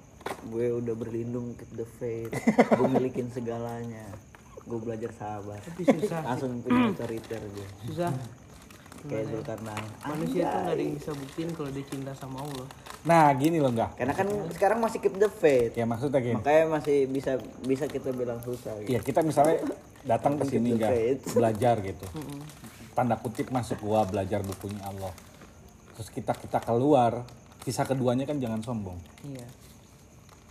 [0.48, 2.32] Gue udah berlindung keep the faith.
[2.78, 4.06] gue milikin segalanya.
[4.64, 5.60] Gue belajar sabar.
[5.60, 6.20] Tapi susah.
[6.24, 7.68] Langsung punya otoriter gue.
[7.90, 8.12] Susah.
[9.04, 9.88] Kayak Zulkarnain.
[10.08, 12.66] Manusia tuh gak ada yang bisa buktiin kalau dia cinta sama Allah.
[13.04, 14.00] Nah, gini loh enggak.
[14.00, 15.76] Karena kan sekarang masih keep the faith.
[15.76, 16.40] Ya maksudnya gini.
[16.40, 17.36] Makanya masih bisa
[17.68, 18.72] bisa kita bilang susah.
[18.80, 18.96] Gitu.
[18.96, 19.60] Iya, kita misalnya
[20.08, 22.06] datang ke sini enggak belajar gitu.
[22.96, 25.12] Tanda kutip masuk gua belajar bukunya Allah.
[26.00, 27.28] Terus kita kita keluar,
[27.60, 28.96] kisah keduanya kan jangan sombong.
[29.20, 29.46] Iya.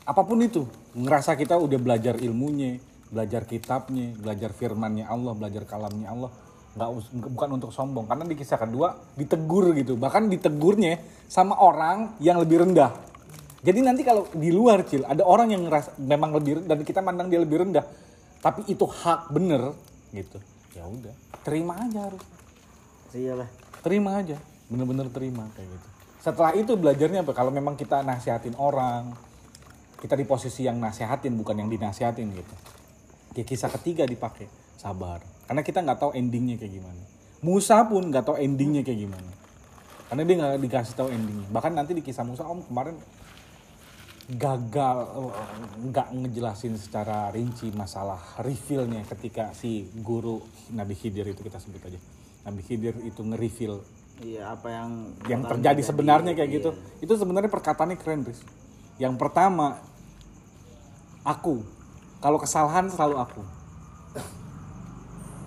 [0.04, 2.78] Apa pun itu, ngerasa kita udah belajar ilmunya,
[3.08, 6.32] belajar kitabnya, belajar firmannya Allah, belajar kalamnya Allah,
[6.74, 6.90] nggak
[7.34, 8.10] bukan untuk sombong.
[8.10, 11.00] Karena di kisah kedua ditegur gitu, bahkan ditegurnya
[11.30, 12.92] sama orang yang lebih rendah.
[13.64, 17.32] Jadi nanti kalau di luar cil ada orang yang ngerasa memang lebih dan kita mandang
[17.32, 17.86] dia lebih rendah,
[18.44, 19.72] tapi itu hak bener
[20.12, 20.36] gitu
[20.76, 21.16] ya udah
[21.48, 22.24] terima aja harus
[23.16, 23.50] Iyalah.
[23.80, 25.88] terima aja bener-bener terima kayak gitu
[26.20, 29.16] setelah itu belajarnya apa kalau memang kita nasihatin orang
[30.02, 32.56] kita di posisi yang nasihatin bukan yang dinasihatin gitu
[33.40, 37.02] ya kisah ketiga dipakai sabar karena kita nggak tahu endingnya kayak gimana.
[37.44, 39.32] Musa pun nggak tahu endingnya kayak gimana.
[40.08, 41.48] Karena dia nggak dikasih tahu endingnya.
[41.52, 42.96] Bahkan nanti di kisah Musa om kemarin
[44.24, 45.32] gagal eh,
[45.84, 50.40] nggak ngejelasin secara rinci masalah revealnya ketika si guru
[50.72, 52.00] Nabi Khidir itu kita sebut aja.
[52.48, 53.84] Nabi Khidir itu nge-reveal
[54.24, 54.92] Iya, apa yang
[55.28, 55.90] yang terjadi terjadi.
[55.90, 56.56] sebenarnya kayak Iya.
[56.62, 56.70] gitu
[57.02, 58.40] itu sebenarnya perkataannya keren Riz.
[58.96, 59.82] Yang pertama
[61.26, 61.66] aku.
[62.24, 63.44] Kalau kesalahan selalu aku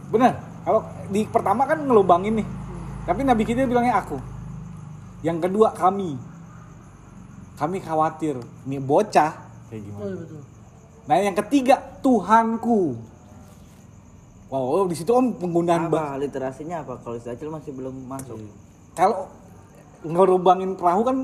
[0.06, 0.32] benar
[0.62, 2.48] kalau di pertama kan ngelubangin nih.
[3.06, 4.18] Tapi Nabi kita bilangnya aku.
[5.22, 6.18] Yang kedua kami.
[7.54, 8.34] Kami khawatir.
[8.66, 9.30] Nih bocah.
[9.70, 10.04] Kayak Oh, gimana?
[10.04, 10.42] Iya betul.
[11.06, 12.98] nah yang ketiga Tuhanku.
[14.46, 16.98] Wow oh, di situ om penggunaan bah- Apa literasinya apa?
[16.98, 18.34] Kalau istilah Acil masih belum masuk.
[18.90, 19.30] kalau
[20.02, 21.16] ngerubangin perahu kan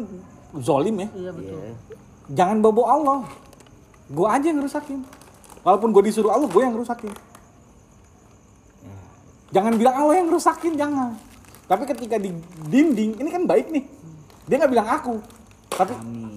[0.54, 1.08] zolim ya.
[1.10, 1.58] Iya betul.
[1.58, 1.74] Iya.
[2.30, 3.26] jangan bobo Allah.
[4.06, 5.02] Gue aja yang ngerusakin.
[5.62, 7.10] Walaupun gue disuruh Allah gue yang ngerusakin
[9.52, 11.14] jangan bilang Allah yang ngerusakin jangan.
[11.68, 12.34] Tapi ketika di
[12.66, 13.84] dinding ini kan baik nih.
[14.50, 15.14] Dia nggak bilang aku
[15.72, 15.94] tapi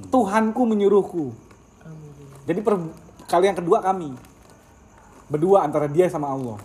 [0.07, 1.35] Tuhanku menyuruhku.
[1.83, 2.13] Amin.
[2.47, 2.79] jadi per,
[3.27, 4.15] kali yang kedua kami.
[5.27, 6.59] Berdua antara dia sama Allah.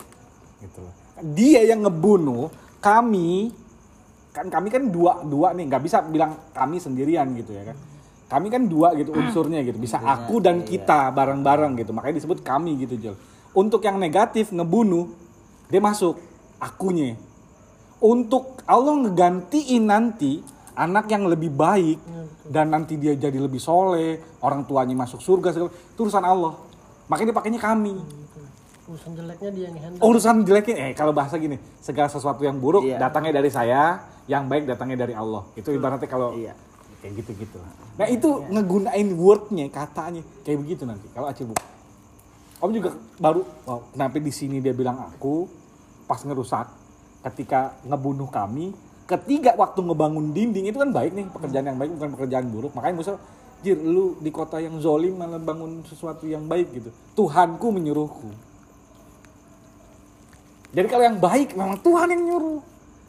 [0.60, 0.94] Gitu loh.
[1.20, 2.48] dia yang ngebunuh
[2.80, 3.52] kami
[4.30, 5.66] kan kami kan dua dua nih.
[5.66, 7.76] Nggak bisa bilang kami sendirian gitu ya kan.
[8.30, 9.82] Kami kan dua gitu unsurnya gitu.
[9.82, 11.90] Bisa aku dan kita bareng-bareng gitu.
[11.90, 13.16] Makanya disebut kami gitu Jel
[13.50, 15.10] untuk yang negatif ngebunuh
[15.66, 16.18] dia masuk
[16.60, 17.16] akunya.
[18.00, 20.40] Untuk Allah ngegantiin nanti
[20.72, 22.00] anak yang lebih baik
[22.48, 26.56] dan nanti dia jadi lebih soleh orang tuanya masuk surga segala itu urusan Allah.
[27.08, 27.96] Makanya dia pakainya kami.
[28.90, 30.02] Urusan jeleknya dia yang handle.
[30.02, 32.98] urusan jeleknya eh kalau bahasa gini segala sesuatu yang buruk Iya.
[32.98, 35.46] datangnya dari saya yang baik datangnya dari Allah.
[35.54, 36.58] Itu ibaratnya kalau Iya.
[37.00, 37.56] kayak gitu gitu
[37.96, 41.64] nah itu ngegunain wordnya katanya kayak begitu nanti kalau Acil buka
[42.60, 45.48] Om juga baru wow, kenapa di sini dia bilang aku
[46.10, 46.66] pas ngerusak
[47.30, 48.74] ketika ngebunuh kami
[49.06, 52.72] ketiga waktu ngebangun dinding itu kan baik nih pekerjaan yang baik bukan pekerjaan buruk.
[52.74, 53.12] Makanya Musa
[53.62, 56.90] jir lu di kota yang zolim malah bangun sesuatu yang baik gitu.
[57.14, 58.30] Tuhanku menyuruhku.
[60.70, 62.62] Jadi kalau yang baik memang Tuhan yang nyuruh.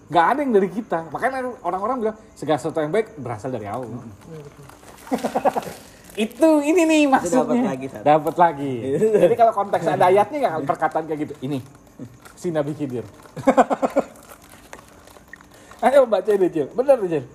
[0.10, 1.00] Nggak ada yang dari kita.
[1.14, 4.02] Makanya orang-orang bilang segala sesuatu yang baik berasal dari Allah
[6.20, 8.74] itu ini nih maksudnya dapat lagi, dapat lagi.
[9.24, 10.68] Jadi kalau konteks ada ayatnya nggak?
[10.68, 11.34] Perkataan kayak gitu.
[11.40, 11.64] Ini
[12.36, 13.06] si Nabi Khidir.
[15.82, 16.68] Ayo baca deh Cil.
[16.78, 17.26] Bener deh Cil.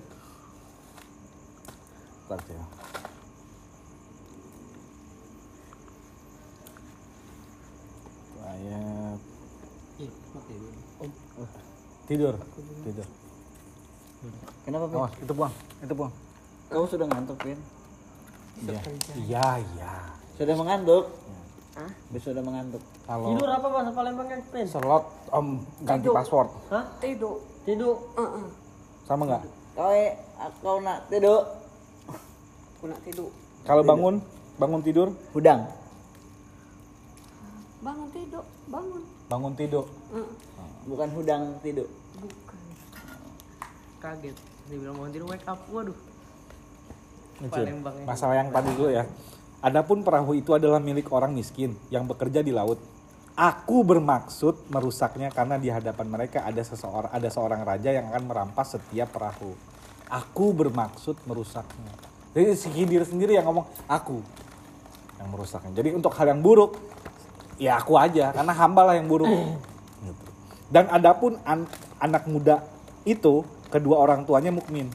[8.47, 9.19] Ayat.
[12.07, 12.35] Tidur.
[12.87, 13.07] Tidur.
[14.63, 14.97] Kenapa, Pin?
[14.99, 15.53] awas itu buang.
[15.83, 16.13] Itu buang.
[16.71, 17.59] Kamu sudah ngantuk, Pin?
[18.63, 18.79] Iya
[19.17, 19.93] iya iya
[20.37, 21.03] Sudah mengantuk?
[21.77, 21.91] Hah?
[22.17, 22.81] Sudah mengantuk.
[23.05, 24.65] kalau Tidur apa bahasa Palembangnya, Pin?
[24.65, 26.83] slot om ganti password Hah?
[26.97, 27.37] Tidur.
[27.63, 27.95] Tidur.
[29.05, 29.43] sama nggak
[29.77, 30.17] Kau eh,
[30.59, 31.45] kau nak tidur?
[32.77, 33.29] Aku nak tidur.
[33.61, 34.15] kalau bangun
[34.57, 35.69] bangun tidur Hudang.
[37.77, 39.01] Bangun tidur, bangun.
[39.29, 39.85] bangun tidur
[40.87, 41.85] Bukan hudang tidur.
[43.99, 44.35] Kaget.
[44.67, 45.59] Dia bilang mau tidur wake up.
[45.67, 45.91] Waduh.
[47.45, 48.05] Palembang ya.
[48.09, 49.03] Masalah yang tadi dulu ya.
[49.61, 52.77] Adapun perahu itu adalah milik orang miskin yang bekerja di laut.
[53.37, 58.73] Aku bermaksud merusaknya karena di hadapan mereka ada seseorang ada seorang raja yang akan merampas
[58.73, 59.53] setiap perahu.
[60.09, 61.93] Aku bermaksud merusaknya.
[62.33, 64.21] Jadi si Khidir sendiri yang ngomong aku
[65.21, 65.73] yang merusaknya.
[65.77, 66.77] Jadi untuk hal yang buruk
[67.61, 69.29] ya aku aja karena hamba lah yang buruk.
[70.01, 70.23] Gitu.
[70.69, 71.69] Dan adapun an-
[72.01, 72.65] anak muda
[73.05, 74.89] itu kedua orang tuanya mukmin.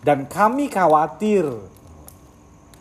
[0.00, 1.44] Dan kami khawatir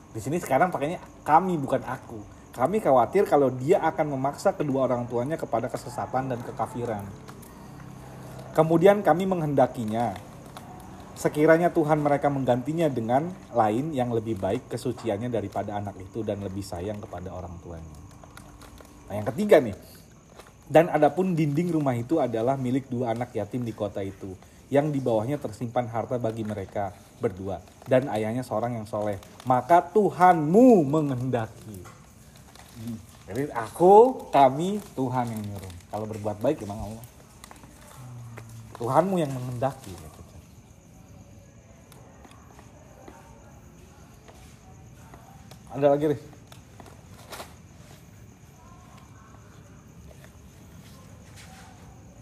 [0.09, 2.17] di sini sekarang pakainya kami bukan aku.
[2.49, 7.05] Kami khawatir kalau dia akan memaksa kedua orang tuanya kepada kesesatan dan kekafiran.
[8.57, 10.17] Kemudian kami menghendakinya.
[11.13, 16.63] Sekiranya Tuhan mereka menggantinya dengan lain yang lebih baik kesuciannya daripada anak itu dan lebih
[16.63, 17.97] sayang kepada orang tuanya.
[19.11, 19.77] Nah yang ketiga nih.
[20.69, 24.33] Dan adapun dinding rumah itu adalah milik dua anak yatim di kota itu.
[24.71, 27.61] Yang di bawahnya tersimpan harta bagi mereka berdua.
[27.85, 29.19] Dan ayahnya seorang yang soleh.
[29.43, 31.79] Maka Tuhanmu menghendaki.
[33.29, 35.73] Jadi aku, kami, Tuhan yang nyuruh.
[35.93, 37.05] Kalau berbuat baik emang Allah.
[38.81, 39.91] Tuhanmu yang menghendaki.
[39.93, 40.21] gitu.
[45.69, 46.05] Ada lagi?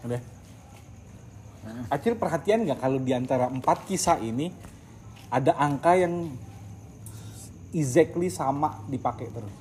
[0.03, 0.21] Udah.
[1.87, 4.51] Acil perhatian nggak kalau di antara empat kisah ini
[5.27, 6.31] ada angka yang
[7.75, 9.53] exactly sama dipakai terus.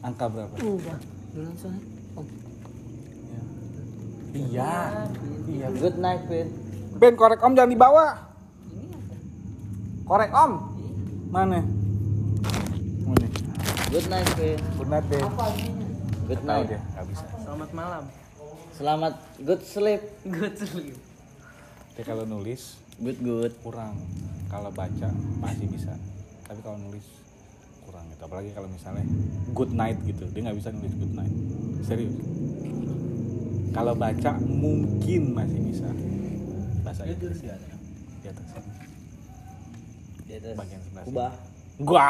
[0.00, 0.54] Angka berapa?
[0.56, 0.98] Enggak.
[1.58, 1.82] Soalnya.
[2.16, 2.26] Om.
[4.30, 4.74] Iya.
[5.50, 5.66] Iya.
[5.74, 6.48] Good night, Vin.
[6.96, 8.06] Ben korek om jangan dibawa.
[10.06, 10.52] Korek om.
[11.30, 11.62] Mana?
[13.04, 13.26] Mana?
[13.90, 14.58] Good night, Vin.
[14.78, 15.26] Good night Ben.
[16.30, 16.66] Good night.
[16.70, 17.26] dia, nggak bisa.
[17.42, 18.04] Selamat malam.
[18.78, 20.02] Selamat good sleep.
[20.22, 20.96] Good sleep.
[21.98, 23.52] Dia kalau nulis Good good.
[23.64, 23.96] kurang,
[24.52, 25.08] kalau baca
[25.40, 25.96] masih bisa.
[26.44, 27.08] Tapi kalau nulis
[27.88, 28.22] kurang gitu.
[28.28, 29.08] Apalagi kalau misalnya
[29.56, 31.32] good night gitu, dia nggak bisa nulis good night.
[31.80, 32.12] Serius.
[33.72, 35.88] Kalau baca mungkin masih bisa.
[36.84, 37.72] Bahasa Inggris di atas.
[38.20, 38.46] Di atas.
[40.28, 40.54] Di atas.
[40.60, 41.04] Bagian sebelah.
[41.08, 41.32] Kubah.
[41.80, 42.08] Gua.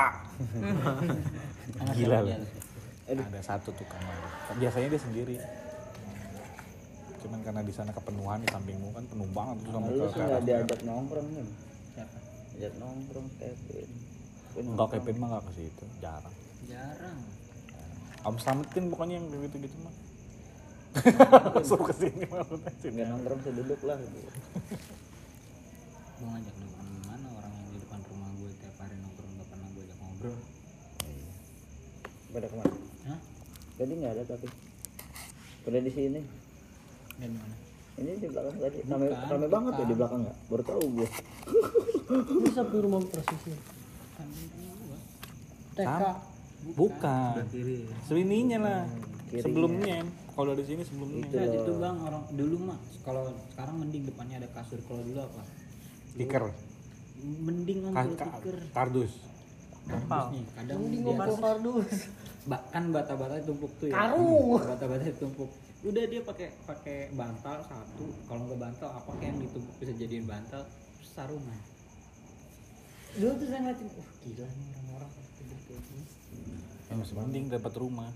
[1.95, 2.35] Gila lu.
[3.07, 4.19] Ada satu tuh kamar.
[4.59, 5.37] Biasanya dia sendiri.
[7.21, 10.21] Cuman karena di sana kepenuhan di sampingmu kan penuh banget terus sampai Lu ke sih
[10.25, 10.49] nggak atas.
[10.49, 11.45] diajak nongkrong nih.
[11.93, 12.17] Siapa?
[12.57, 13.91] Ajak nongkrong Kevin.
[14.51, 16.35] Enggak Kevin mah enggak ke situ, jarang.
[16.67, 17.19] Jarang.
[18.21, 19.95] Om Slametin pokoknya yang begitu gitu mah.
[21.69, 22.93] Suruh ke sini maksudnya sini.
[22.99, 23.97] nggak nongkrong seduduk lah.
[24.01, 24.09] Gue
[26.25, 29.69] ngajak nongkrong di mana orang yang di depan rumah gue tiap hari nongkrong gak pernah
[29.77, 30.37] gue ajak ngobrol.
[32.31, 32.75] Pada ke mana?
[33.11, 33.19] Hah?
[33.75, 34.47] Tadi nggak ada tapi.
[35.65, 36.21] Pada di sini.
[37.21, 37.57] Mana?
[38.01, 38.79] Ini di belakang tadi.
[38.89, 40.37] Rame, rame banget ya di belakang nggak?
[40.49, 41.09] Baru tahu gue.
[42.11, 43.59] Ini sampai rumah persisnya.
[45.77, 46.03] TK.
[46.77, 47.35] Bukan.
[47.53, 47.79] Kiri.
[48.09, 48.83] Selininya lah.
[49.29, 49.45] Kirinya.
[49.45, 49.97] Sebelumnya.
[50.33, 51.21] Kalau di sini sebelumnya.
[51.25, 51.37] Itu.
[51.37, 55.43] Nah, itu bang orang dulu mah kalau sekarang mending depannya ada kasur kalau dulu apa?
[56.17, 56.43] Stiker.
[57.21, 58.57] Mending ka- tikar.
[58.73, 59.13] kardus.
[59.91, 61.89] Nih, kadang di ngomong atas kardus.
[62.49, 63.95] bahkan bata-bata tumpuk tuh ya.
[64.01, 64.57] Karung.
[64.57, 65.51] Bata-bata tumpuk.
[65.81, 68.05] Udah dia pakai pakai bantal satu.
[68.29, 71.61] Kalau nggak bantal apa kayak yang ditumpuk bisa jadiin bantal terus sarungan.
[73.17, 75.11] Dulu tuh saya ngeliatin, wah gila nih orang-orang
[75.41, 76.05] tidur kayak gini.
[76.87, 78.11] Ya, masih mending dapat rumah.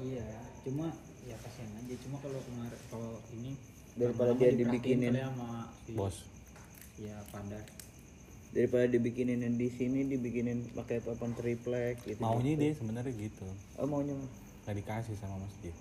[0.00, 0.26] Iya,
[0.64, 0.86] cuma
[1.28, 1.94] ya kasihan aja.
[2.00, 3.52] Cuma kalau kemarin kalau ini
[3.94, 5.12] Daripada dia dibikinin.
[5.12, 6.16] sama si, Bos.
[6.96, 7.58] Ya pada
[8.50, 12.18] Daripada dibikinin yang di sini dibikinin pakai papan triplek gitu.
[12.18, 13.46] Maunya dia sebenarnya gitu.
[13.78, 14.16] Oh maunya.
[14.66, 15.74] Nggak dikasih sama masjid.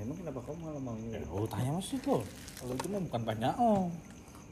[0.00, 1.20] Emang kenapa kamu malah maunya?
[1.20, 2.24] Ya, oh tanya masjid loh.
[2.56, 3.92] Kalau itu mah bukan tanya oh.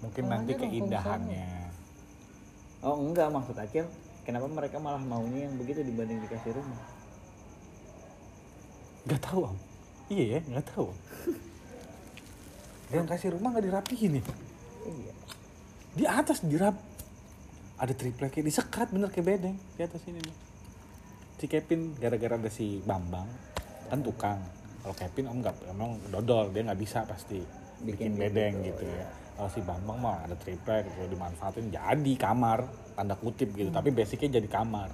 [0.00, 1.48] Mungkin nanti keindahannya.
[2.84, 3.86] Oh enggak maksud Acil.
[4.24, 6.80] Kenapa mereka malah maunya yang begitu dibanding dikasih rumah?
[9.08, 9.56] Gak tahu om.
[10.12, 10.90] Iya ya, nggak tahu.
[12.90, 14.24] Dia yang kasih rumah nggak dirapihin nih.
[14.84, 15.12] Iya.
[15.96, 16.76] Di atas dirap.
[17.80, 20.36] Ada tripleknya disekat bener kayak bedeng di atas ini nih.
[21.40, 23.24] Si Kevin gara-gara ada si Bambang
[23.88, 24.59] kan tukang.
[24.80, 27.44] Kalau Kevin om nggak emang dodol dia nggak bisa pasti
[27.84, 29.06] bikin, Bikin bedeng gitu ya.
[29.36, 33.68] Kalau si Bambang mah ada triplek gitu dimanfaatin jadi kamar tanda kutip gitu.
[33.72, 34.88] Tapi basicnya jadi kamar.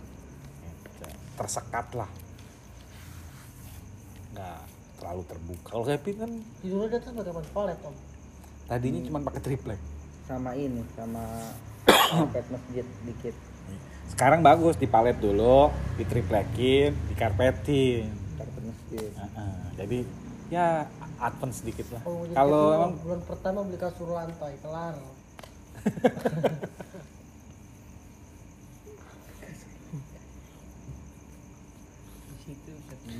[0.62, 1.06] Gitu.
[1.38, 2.10] Tersekat lah.
[4.34, 4.60] Nggak
[4.98, 5.68] terlalu terbuka.
[5.70, 6.30] Kalau Kevin kan
[6.62, 7.96] Tidurnya di atas pakai toilet om.
[8.66, 9.80] tadinya cuma pakai triplek.
[10.26, 11.22] Sama ini sama
[11.86, 13.34] karpet masjid dikit.
[14.10, 18.25] Sekarang bagus dipalet dulu, ditriplekin, dikarpetin.
[18.94, 19.98] Heeh, jadi
[20.46, 20.86] ya
[21.18, 22.02] advance sedikit lah.
[22.06, 24.94] Oh, Kalau emang bulan pertama beli kasur lantai kelar.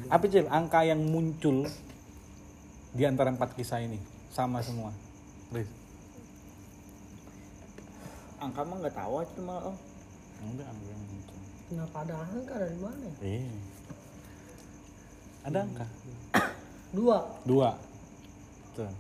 [0.07, 1.67] apa cil angka yang muncul
[2.95, 3.99] di antara empat kisah ini
[4.31, 4.95] sama semua.
[5.51, 5.67] Riz.
[8.39, 9.77] Angka mah nggak tahu itu mah oh.
[10.47, 11.37] Enggak, angka yang muncul.
[11.67, 13.03] Kenapa ada angka dari mana?
[13.03, 13.14] ya?
[13.25, 13.76] Iya.
[15.47, 15.87] Ada angka?
[16.91, 17.19] Dua.
[17.47, 17.71] Dua.
[18.75, 18.91] Tuh.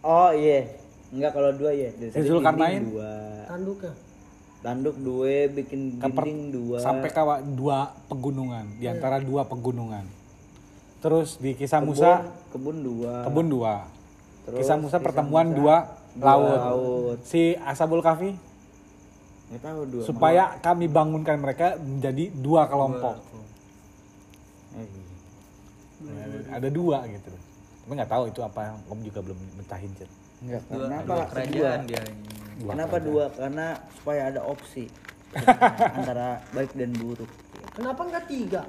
[0.00, 0.64] Oh iya.
[1.12, 1.92] Enggak kalau dua ya.
[1.92, 2.80] Dari tadi Zulkarnain?
[2.80, 3.12] dinding Dua.
[3.44, 3.92] Tanduknya.
[4.62, 6.78] Tanduk dua, bikin dinding dua.
[6.78, 7.22] Sampai ke
[7.58, 10.06] dua pegunungan, di antara dua pegunungan.
[11.02, 12.10] Terus di kisah kebun, Musa
[12.54, 13.14] kebun dua.
[13.26, 13.74] kebun dua.
[14.46, 15.76] Terus kisah Musa kisah pertemuan Musa, dua,
[16.14, 16.60] dua laut.
[16.62, 17.18] laut.
[17.26, 18.38] Si Ashabul Kahfi
[19.50, 20.02] Nggak tahu dua.
[20.06, 23.18] supaya kami bangunkan mereka menjadi dua kelompok.
[24.78, 25.01] Eh, iya.
[26.02, 27.30] Nah, Ada dua gitu.
[27.82, 28.60] Tapi nggak tahu itu apa.
[28.86, 29.90] Om juga belum mentahin.
[30.42, 31.30] Enggak, Dua, kenapa dua dua?
[31.30, 32.02] kerajaan dia.
[32.58, 33.06] Dua Kenapa kerajaan.
[33.06, 33.24] dua?
[33.30, 34.84] Karena supaya ada opsi
[35.98, 37.30] antara baik dan buruk.
[37.72, 38.62] Kenapa enggak tiga?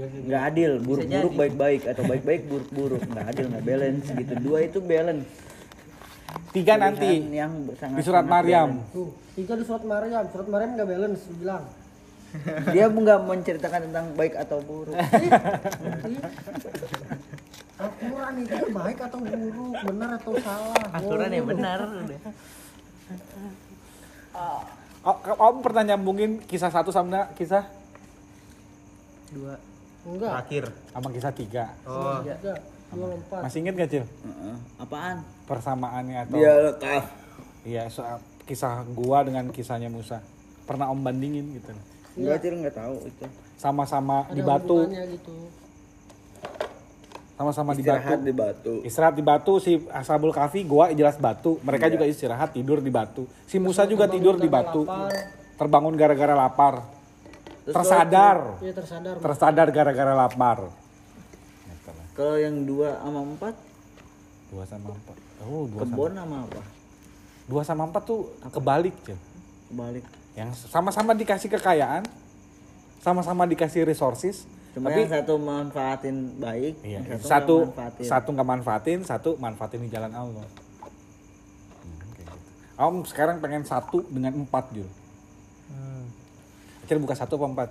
[0.00, 3.02] Nggak adil, buruk-buruk baik-baik atau baik-baik buruk-buruk.
[3.04, 4.32] Nggak adil, nggak balance gitu.
[4.38, 5.26] Dua itu balance.
[6.50, 8.82] Tiga Pilihan nanti yang sangat di surat Maryam.
[8.90, 10.24] Tuh, tiga di surat Maryam.
[10.30, 11.64] Surat Maryam enggak balance, bilang.
[12.70, 14.94] Dia nggak menceritakan tentang baik atau buruk.
[17.80, 20.84] Al-Quran itu baik atau buruk, benar atau salah.
[20.92, 22.20] aturan yang benar udah
[25.00, 27.64] Oh, kamu pernah nyambungin kisah satu sama kisah
[29.32, 29.56] dua
[30.04, 30.28] Enggak.
[30.28, 31.64] terakhir sama kisah tiga?
[31.88, 32.52] oh Tiga,
[32.92, 33.40] dua, empat.
[33.48, 34.04] Masih inget gak Cil?
[34.04, 34.56] Heeh.
[34.76, 35.24] Apaan?
[35.48, 37.04] Persamaannya atau Dia lekaf.
[37.64, 40.20] iya soal kisah gua dengan kisahnya Musa.
[40.68, 41.72] Pernah om bandingin gitu.
[42.20, 43.24] Enggak Cil nggak tahu itu.
[43.56, 45.34] Sama-sama di batu, gitu.
[47.36, 48.26] sama-sama di Istirahat batu.
[48.28, 48.72] di batu.
[48.84, 51.56] Istirahat di batu si Ashabul Kahfi gua jelas batu.
[51.60, 51.92] Mereka Iya.
[51.96, 53.24] juga istirahat tidur di batu.
[53.48, 54.84] Si Musa juga tidur di batu.
[54.84, 55.08] lapar.
[55.56, 56.84] Terbangun gara-gara lapar.
[57.64, 58.60] Terus Tersadar.
[58.60, 59.14] Iya tersadar.
[59.20, 60.68] Tersadar gara-gara lapar.
[61.64, 62.06] Gitu lah.
[62.12, 63.54] Kalau yang dua sama empat
[64.50, 65.16] Dua sama empat.
[65.46, 66.62] Oh, dua sama, kebon sama apa?
[67.46, 69.18] dua sama empat tuh kebalik, Cil.
[69.70, 70.04] Kebalik.
[70.38, 72.06] Yang sama-sama dikasih kekayaan,
[73.02, 78.04] sama-sama dikasih resources, Cuma tapi yang satu manfaatin baik, iya, yang satu nggak manfaatin.
[78.06, 80.46] satu nggak manfaatin, satu manfaatin di jalan Allah.
[81.82, 82.36] Hmm, gitu.
[82.78, 84.86] Om sekarang pengen satu dengan empat Jul.
[85.74, 86.04] hmm.
[86.86, 87.70] Acil buka satu apa empat?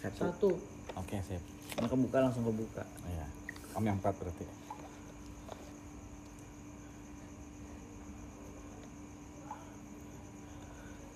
[0.00, 0.20] Satu.
[0.32, 0.50] Satu.
[0.96, 1.42] Oke sip.
[1.76, 2.84] Maka buka langsung kebuka.
[3.04, 3.26] Iya.
[3.76, 4.63] Om yang empat berarti.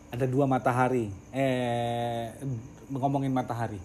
[0.09, 1.09] Ada dua matahari.
[1.31, 2.33] Eh
[2.89, 3.81] ngomongin matahari.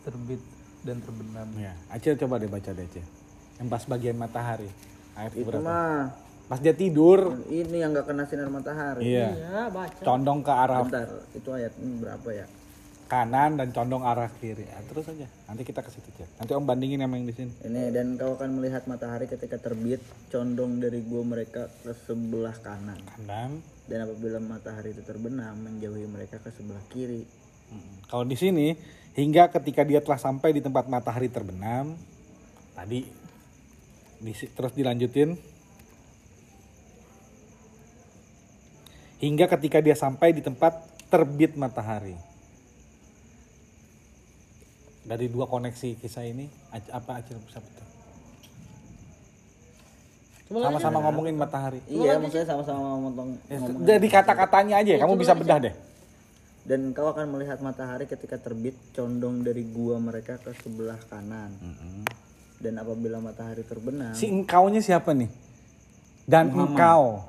[0.00, 0.36] terbit
[0.84, 3.00] dan terbenam Ya, Acil coba deh baca deh Acil.
[3.56, 4.68] Yang pas bagian matahari.
[5.16, 5.64] Ayat Itu berapa?
[5.64, 6.12] mah
[6.44, 9.00] Pas dia tidur, ini yang nggak kena sinar matahari.
[9.00, 9.96] iya, Iya, baca.
[10.04, 12.44] condong ke arah Bentar, itu ayat ini berapa ya?
[13.04, 14.68] kanan dan condong arah kiri.
[14.68, 15.24] Ah, terus aja.
[15.44, 16.28] Nanti kita ke situ Cil.
[16.36, 17.52] Nanti Om bandingin sama yang di sini.
[17.60, 23.00] Ini dan kau akan melihat matahari ketika terbit condong dari gua mereka ke sebelah kanan.
[23.06, 23.64] Kanan.
[23.84, 27.28] Dan apabila matahari itu terbenam menjauhi mereka ke sebelah kiri.
[27.68, 28.08] Mm.
[28.08, 28.72] Kalau di sini
[29.12, 31.92] hingga ketika dia telah sampai di tempat matahari terbenam,
[32.72, 33.04] tadi
[34.24, 35.36] di- terus dilanjutin
[39.20, 40.80] hingga ketika dia sampai di tempat
[41.12, 42.16] terbit matahari.
[45.04, 47.93] Dari dua koneksi kisah ini apa Acil bisa betul?
[50.44, 51.80] Sama-sama ngomongin matahari.
[51.88, 53.40] Iya, maksudnya sama-sama ngomong.
[53.48, 53.80] Ya, ngomong.
[53.80, 55.74] Dari kata-katanya aja, kamu bisa bedah deh.
[56.64, 61.52] Dan kau akan melihat matahari ketika terbit condong dari gua mereka ke sebelah kanan.
[62.60, 65.28] Dan apabila matahari terbenam, Si engkaunya siapa nih?
[66.24, 67.24] Dan engkau.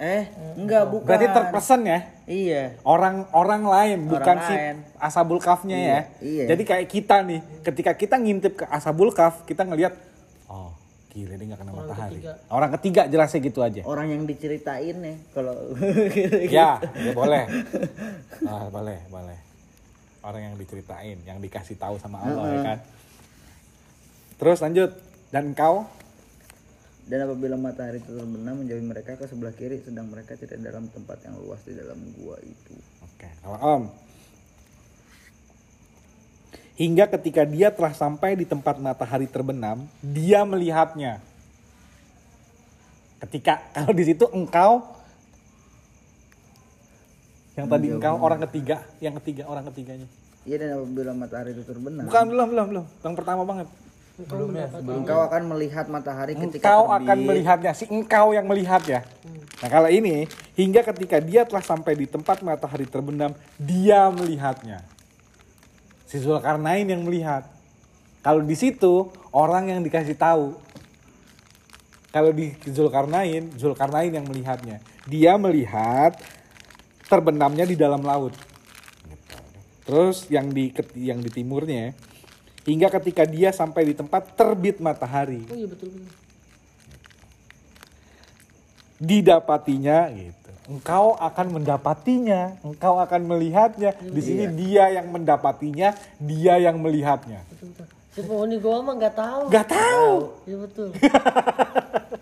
[0.00, 1.04] eh enggak bukan.
[1.04, 2.00] Berarti terpesan ya?
[2.24, 2.80] Iya.
[2.88, 4.76] orang-orang lain bukan si lain.
[4.96, 6.00] asabul kafnya ya.
[6.24, 6.44] iya.
[6.48, 9.92] Jadi kayak kita nih, ketika kita ngintip ke asabul kaf, kita ngelihat
[11.10, 12.22] gila dia nggak kena matahari.
[12.46, 13.82] Orang ketiga jelasnya gitu aja.
[13.82, 15.58] Orang yang diceritain nih kalau
[16.56, 17.44] Ya, ya boleh.
[18.46, 19.38] Ah, boleh, boleh.
[20.22, 22.78] Orang yang diceritain, yang dikasih tahu sama Allah ya kan.
[24.38, 24.90] Terus lanjut.
[25.30, 25.86] Dan engkau
[27.06, 31.18] Dan apabila matahari itu terbenam menjauhi mereka ke sebelah kiri sedang mereka tidak dalam tempat
[31.26, 32.74] yang luas di dalam gua itu.
[33.02, 33.82] Oke, kalau Om.
[36.80, 41.20] Hingga ketika dia telah sampai di tempat matahari terbenam, dia melihatnya.
[43.20, 44.80] Ketika kalau di situ engkau
[47.52, 50.08] yang tadi engkau orang ketiga, yang ketiga orang ketiganya.
[50.48, 53.68] Iya dan apabila matahari itu terbenam, Bukan belum belum belum, yang pertama banget.
[54.88, 56.96] engkau akan melihat matahari ketika Engkau terbit.
[57.04, 59.00] akan melihatnya, si engkau yang melihat ya.
[59.60, 60.24] Nah kalau ini
[60.56, 64.80] hingga ketika dia telah sampai di tempat matahari terbenam, dia melihatnya.
[66.10, 67.46] Si Zulkarnain yang melihat.
[68.20, 70.58] Kalau di situ orang yang dikasih tahu.
[72.10, 74.82] Kalau di Zulkarnain, Zulkarnain yang melihatnya.
[75.06, 76.18] Dia melihat
[77.06, 78.34] terbenamnya di dalam laut.
[79.86, 81.94] Terus yang di yang di timurnya
[82.68, 86.06] hingga ketika dia sampai di tempat terbit matahari Oh iya betul betul.
[89.00, 90.39] didapatinya gitu.
[90.70, 93.90] Engkau akan mendapatinya, engkau akan melihatnya.
[93.98, 97.42] Di sini dia yang mendapatinya, dia yang melihatnya.
[97.50, 97.86] betul, betul.
[98.10, 99.42] Si penghuni gua mah nggak tahu.
[99.54, 100.10] Gak tahu.
[100.46, 100.88] Iya betul.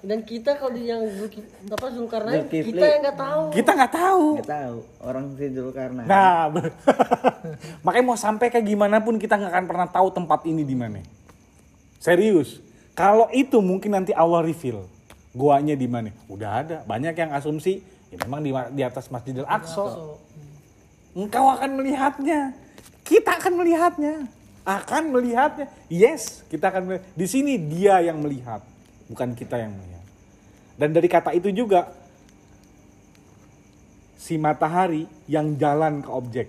[0.09, 1.05] Dan kita kalau di yang
[1.69, 3.43] apa Zulkarnain kita yang nggak tahu.
[3.53, 4.25] Kita nggak tahu.
[4.41, 6.09] Nggak tahu orang si Zulkarnain.
[6.09, 6.49] Nah,
[7.85, 11.05] makanya mau sampai kayak gimana pun kita nggak akan pernah tahu tempat ini di mana.
[12.01, 12.61] Serius.
[12.97, 14.85] Kalau itu mungkin nanti Allah reveal
[15.33, 16.13] guanya di mana.
[16.29, 16.77] Udah ada.
[16.85, 19.75] Banyak yang asumsi ya memang di, di atas Masjidil Aqsa.
[19.75, 20.17] So,
[21.17, 22.55] Engkau akan melihatnya.
[23.03, 24.29] Kita akan melihatnya.
[24.63, 25.67] Akan melihatnya.
[25.89, 27.05] Yes, kita akan melihat.
[27.17, 28.61] Di sini dia yang melihat,
[29.09, 30.05] bukan kita yang melihat.
[30.79, 31.91] Dan dari kata itu juga
[34.15, 36.47] si matahari yang jalan ke objek.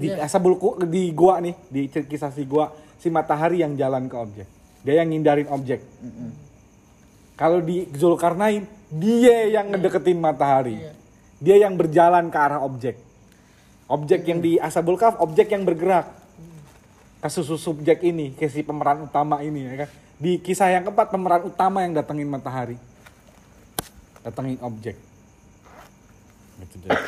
[0.00, 0.26] Di Iya.
[0.26, 0.56] asabul
[0.88, 4.48] di gua nih, di kisah si gua, si matahari yang jalan ke objek.
[4.86, 5.82] dia yang ngindarin objek.
[7.34, 10.82] Kalau di Zulkarnain, dia yang ngedeketin matahari.
[11.42, 12.96] Dia yang berjalan ke arah objek.
[13.86, 16.10] Objek yang di Ashabul Kahf, objek yang bergerak.
[17.22, 19.90] Kasus subjek ini, ke si pemeran utama ini ya kan.
[20.16, 22.78] Di kisah yang keempat, pemeran utama yang datengin matahari.
[24.24, 24.96] Datengin objek.
[26.56, 26.98] Gitu deh.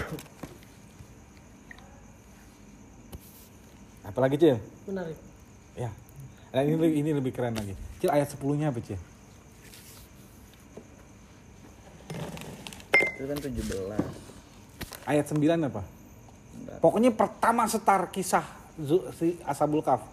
[4.04, 4.56] Apalagi Cil?
[4.88, 5.18] Menarik.
[5.76, 5.90] Ya.
[6.52, 7.76] Nah, ini lebih- ini lebih keren lagi.
[8.00, 8.96] Cil ayat 10-nya apa, Cil?
[13.18, 13.98] Itu kan 17.
[15.10, 15.82] Ayat 9 apa?
[16.78, 18.46] Pokoknya pertama setar kisah
[19.18, 20.06] si Ashabul Kahf.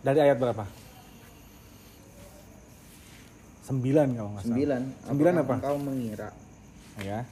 [0.00, 0.64] Dari ayat berapa?
[3.68, 4.56] 9 kalau nggak salah.
[4.80, 5.12] 9.
[5.12, 5.54] Sembilan apa?
[5.60, 6.28] Engkau mengira
[7.04, 7.26] Ya.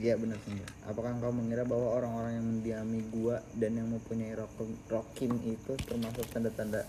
[0.00, 0.70] Iya benar sembilan.
[0.88, 6.24] Apakah engkau mengira bahwa orang-orang yang mendiami gua dan yang mempunyai rokim, rokim itu termasuk
[6.32, 6.88] tanda-tanda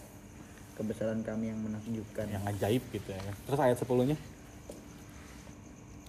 [0.79, 2.31] kebesaran kami yang menakjubkan?
[2.31, 3.35] Yang ajaib gitu ya kan.
[3.45, 4.17] Terus ayat 10-nya?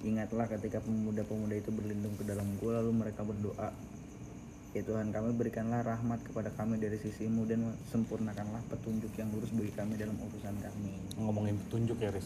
[0.03, 3.71] Ingatlah ketika pemuda-pemuda itu berlindung ke dalam gua lalu mereka berdoa.
[4.73, 9.71] Ya Tuhan kami berikanlah rahmat kepada kami dari sisimu dan sempurnakanlah petunjuk yang lurus bagi
[9.77, 10.93] kami dalam urusan kami.
[11.21, 12.25] Ngomongin petunjuk ya, Riz.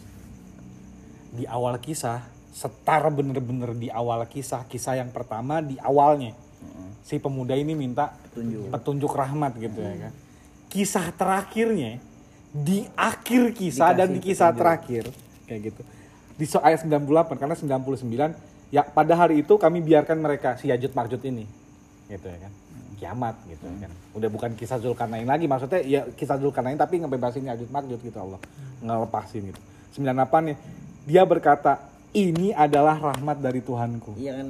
[1.34, 2.22] Di awal kisah,
[2.54, 6.32] setar bener-bener di awal kisah, kisah yang pertama di awalnya.
[7.06, 8.72] Si pemuda ini minta Petunjuk.
[8.72, 10.12] petunjuk rahmat gitu ya kan.
[10.66, 12.02] Kisah terakhirnya
[12.50, 15.10] di akhir kisah dan di kisah terakhir
[15.46, 15.82] kayak gitu.
[16.36, 20.92] Di so ayat 98 karena 99 ya pada hari itu kami biarkan mereka si Yajud
[20.92, 21.48] Makjud ini
[22.12, 22.52] gitu ya kan.
[22.96, 23.92] Kiamat gitu ya kan.
[24.12, 28.40] Udah bukan kisah Zulkarnain lagi maksudnya ya kisah Zulkarnain tapi ngebebasin Yajud Makjud gitu Allah.
[28.84, 29.60] Ngelepasin gitu.
[29.96, 30.56] 98 nih
[31.08, 31.80] dia berkata
[32.12, 34.16] ini adalah rahmat dari Tuhanku.
[34.20, 34.48] Iya kan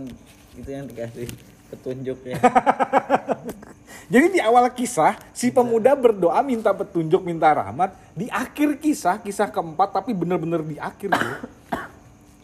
[0.59, 1.29] itu yang dikasih
[1.71, 2.37] petunjuknya.
[4.13, 7.91] Jadi di awal kisah si pemuda berdoa minta petunjuk, minta rahmat.
[8.15, 11.11] Di akhir kisah, kisah keempat tapi bener-bener di akhir.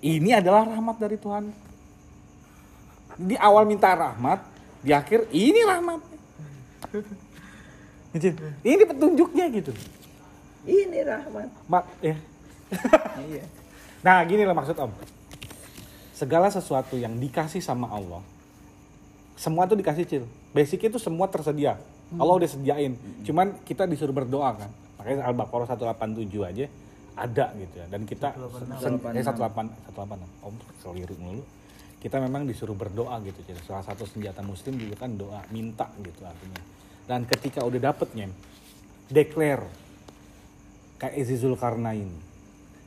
[0.03, 1.55] Ini adalah rahmat dari Tuhan.
[3.23, 4.43] Di awal minta rahmat,
[4.83, 6.01] di akhir ini rahmat.
[8.13, 8.35] Gitu.
[8.67, 9.73] Ini petunjuknya gitu.
[10.67, 11.49] Ini rahmat.
[11.71, 12.17] Mak, ya.
[13.31, 13.45] Iya.
[14.03, 14.91] Nah gini lah maksud om.
[16.19, 18.23] Segala sesuatu yang dikasih sama Allah,
[19.39, 20.25] semua tuh dikasih cil.
[20.51, 21.79] Basic itu semua tersedia.
[22.19, 22.99] Allah udah sediain.
[23.23, 24.71] Cuman kita disuruh berdoa kan.
[24.99, 26.67] Makanya Al-Baqarah 187 aja
[27.13, 27.87] ada gitu ya.
[27.89, 28.33] Dan kita
[28.81, 30.29] sen- eh 18 186.
[30.43, 31.43] Om keliru mulu.
[31.99, 33.55] Kita memang disuruh berdoa gitu cil.
[33.63, 36.59] Salah satu senjata muslim juga kan doa, minta gitu artinya.
[37.07, 38.27] Dan ketika udah dapetnya,
[39.07, 39.67] declare
[40.99, 42.11] kayak Zizul Karnain.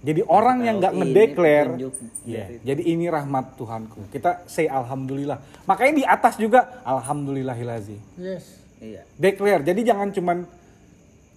[0.06, 1.94] Jadi orang yang nggak ngedeklar, petunjuk
[2.30, 4.06] ya, jadi ini rahmat Tuhanku.
[4.14, 5.42] Kita say alhamdulillah.
[5.66, 7.98] Makanya di atas juga alhamdulillahilazi.
[8.20, 8.62] Yes.
[8.78, 9.02] Iya.
[9.18, 9.66] Declare.
[9.66, 10.38] Jadi jangan cuman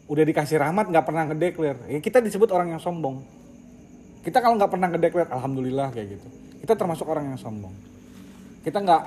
[0.09, 1.77] udah dikasih rahmat nggak pernah ngedeklar.
[1.87, 3.21] Ya, kita disebut orang yang sombong.
[4.25, 6.29] Kita kalau nggak pernah ngedeklar alhamdulillah kayak gitu.
[6.65, 7.73] Kita termasuk orang yang sombong.
[8.65, 9.03] Kita nggak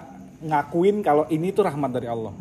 [0.45, 2.33] ngakuin kalau ini tuh rahmat dari Allah.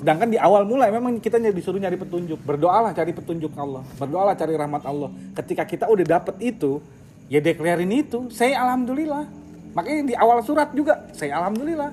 [0.00, 2.40] Sedangkan di awal mulai memang kita disuruh nyari petunjuk.
[2.40, 3.84] Berdoalah cari petunjuk Allah.
[4.00, 5.12] Berdoalah cari rahmat Allah.
[5.36, 6.80] Ketika kita udah dapet itu,
[7.28, 8.32] ya deklarin itu.
[8.32, 9.28] Saya alhamdulillah.
[9.76, 11.92] Makanya di awal surat juga, saya alhamdulillah.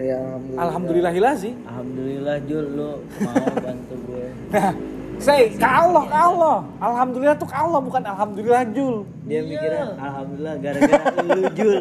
[0.00, 0.64] Saya alhamdulillah.
[0.64, 1.50] Alhamdulillahilazi.
[1.68, 2.90] Alhamdulillah Jul lu
[3.20, 4.26] mau bantu gue.
[4.50, 4.72] Nah,
[5.20, 6.56] saya ke Allah, ke Allah.
[6.80, 8.96] Alhamdulillah tuh ke Allah, bukan alhamdulillah Jul.
[9.28, 11.76] Dia mikirnya alhamdulillah gara-gara lu Jul.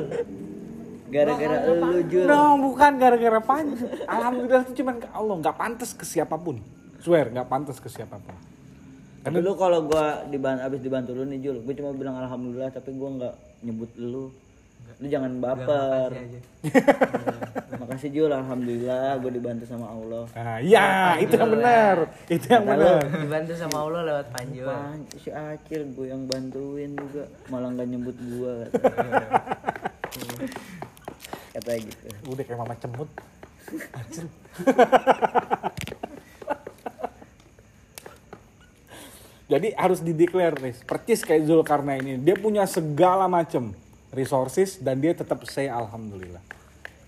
[1.07, 2.26] Gara-gara lu Jul.
[2.28, 3.88] No, bukan gara-gara pantas.
[4.03, 6.59] Alhamdulillah itu cuman ke Allah, nggak pantas ke siapa pun.
[6.99, 8.36] Swear, nggak pantas ke siapa pun.
[9.24, 12.91] Tapi lu kalau gua diban abis dibantu lu nih Jul, gue cuma bilang alhamdulillah tapi
[12.99, 14.28] gua nggak nyebut lu.
[15.00, 16.12] Lu jangan baper.
[17.80, 20.28] Makasih Jul, alhamdulillah gue dibantu sama Allah.
[20.36, 21.97] Nah, iya, itu yang benar.
[22.28, 23.00] Itu yang benar.
[23.08, 24.68] Dibantu sama Allah lewat panjul.
[24.68, 28.56] Pan, si Acil gue yang bantuin juga, malah nggak nyebut gua.
[31.56, 32.06] Katanya gitu.
[32.28, 33.10] Udah kayak mama cemut.
[39.50, 40.84] Jadi harus dideklar, Riz.
[40.84, 42.20] Percis kayak Zulkarnain ini.
[42.20, 43.72] Dia punya segala macam
[44.14, 46.41] resources dan dia tetap say alhamdulillah.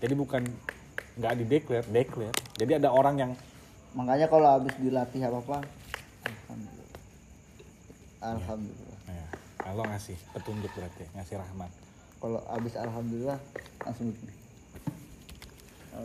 [0.02, 0.42] Jadi bukan
[1.18, 2.34] nggak dideklar, deklar.
[2.58, 3.32] Jadi ada orang yang
[3.92, 5.58] Makanya kalau habis dilatih apa apa,
[6.24, 7.00] alhamdulillah.
[8.24, 8.98] Alhamdulillah.
[9.04, 9.26] ya,
[9.68, 11.68] Allah ngasih petunjuk berarti, ngasih rahmat.
[12.16, 13.36] Kalau habis alhamdulillah
[13.84, 14.32] langsung begini.
[15.92, 16.00] Ya.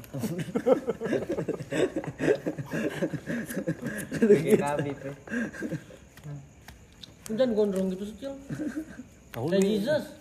[7.31, 8.15] Lu Jangan gondrong gitu sih,
[9.31, 10.16] Kayak Jesus.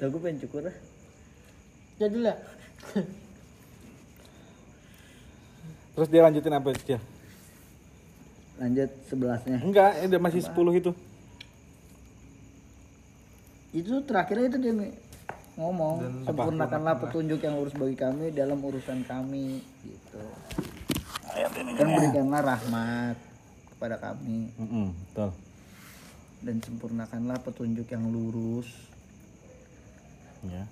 [0.00, 0.76] Tuh gue pengen cukur ah.
[2.00, 2.36] Jadilah.
[5.94, 6.96] Terus dia lanjutin apa, Cil?
[8.56, 9.60] Lanjut sebelasnya.
[9.60, 10.92] Enggak, eh, udah masih 10 itu.
[13.70, 14.72] Itu terakhirnya itu dia
[15.60, 20.20] ngomong sempurnakanlah petunjuk yang urus bagi kami dalam urusan kami gitu.
[21.76, 23.16] Dan berikanlah rahmat
[23.76, 25.30] kepada kami Mm-mm, betul.
[26.40, 28.68] Dan sempurnakanlah petunjuk yang lurus.
[30.48, 30.64] Ya.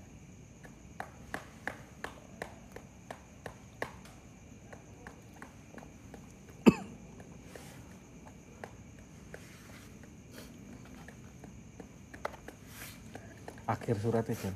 [13.69, 14.55] Akhir suratnya, Cil.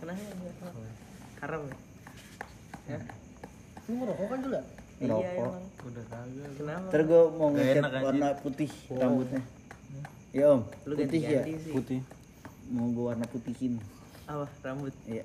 [0.00, 0.24] Kenapa?
[1.44, 1.76] Haram ya?
[2.96, 3.00] Ya.
[3.84, 4.60] Lu ngerokok kan juga?
[4.98, 5.62] Iya emang.
[5.84, 6.50] Udah kagak.
[6.56, 6.88] Kenapa?
[6.88, 9.42] Ntar gue mau ngecat warna putih rambutnya.
[10.38, 11.42] Ya om, Lu putih ya.
[11.42, 11.72] ganti-ganti sih.
[11.74, 12.00] Putih.
[12.70, 13.82] Mau gue warna putihin.
[14.30, 14.46] Apa?
[14.62, 14.94] Rambut.
[15.10, 15.24] Iya.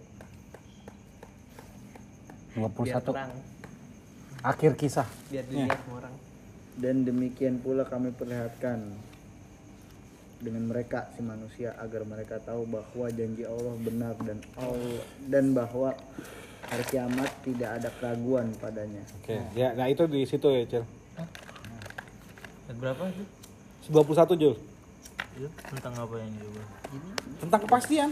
[2.57, 2.81] 21.
[2.81, 3.31] Biar terang.
[4.41, 5.05] Akhir kisah.
[5.29, 6.15] Biar dilihat sama orang.
[6.81, 8.97] Dan demikian pula kami perlihatkan
[10.41, 15.93] dengan mereka si manusia agar mereka tahu bahwa janji Allah benar dan Allah dan bahwa
[16.67, 19.05] hari kiamat tidak ada keraguan padanya.
[19.21, 20.83] Oke, ya nah itu di situ ya, Cil.
[22.67, 23.27] Dan berapa sih?
[23.87, 24.72] 21 Jul.
[25.33, 26.61] Itu tentang apa yang coba?
[27.39, 28.09] Tentang kepastian.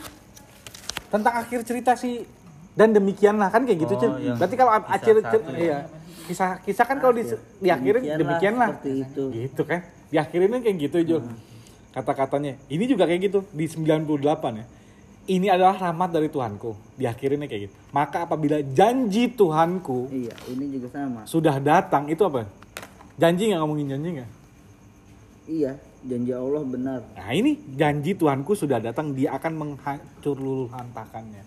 [1.07, 2.23] Tentang akhir cerita si
[2.71, 5.59] dan demikianlah kan kayak gitu, Oh, yang Berarti kalau kisah akhir satu ya?
[5.59, 5.77] iya.
[6.21, 7.23] Kisah kisah kan kalau di
[7.59, 8.67] diakhirin Demikianlah, demikianlah.
[8.71, 9.23] seperti itu.
[9.29, 9.79] Gitu kan.
[10.07, 11.21] Diakhirinnya kayak gitu, Jul.
[11.91, 12.55] Kata-katanya.
[12.65, 14.07] Ini juga kayak gitu di 98
[14.55, 14.65] ya.
[15.21, 16.95] Ini adalah rahmat dari Tuhanku.
[16.95, 17.73] Diakhirinnya kayak gitu.
[17.91, 21.27] Maka apabila janji Tuhanku Iya, ini juga sama.
[21.27, 22.47] sudah datang, itu apa?
[23.19, 24.29] Janji nggak ngomongin janji nggak?
[25.45, 26.99] Iya, janji Allah benar.
[27.13, 31.43] Nah ini janji Tuhanku sudah datang, dia akan menghancur luluh lantakannya.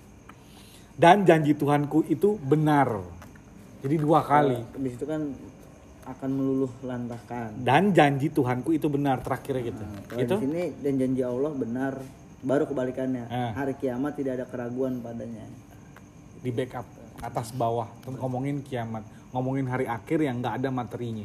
[0.95, 3.03] Dan janji Tuhanku itu benar.
[3.83, 4.63] Jadi dua kali.
[4.79, 5.35] Di situ kan
[6.05, 7.65] akan meluluh lantakan.
[7.65, 9.85] Dan janji Tuhanku itu benar terakhirnya gitu.
[10.07, 10.35] Kalau Gitu?
[10.39, 11.93] di sini dan janji Allah benar,
[12.45, 13.25] baru kebalikannya.
[13.27, 13.51] Ah.
[13.57, 15.45] Hari kiamat tidak ada keraguan padanya.
[16.45, 16.85] Di backup
[17.25, 17.89] atas bawah
[18.21, 19.03] ngomongin kiamat,
[19.33, 21.25] ngomongin hari akhir yang nggak ada materinya.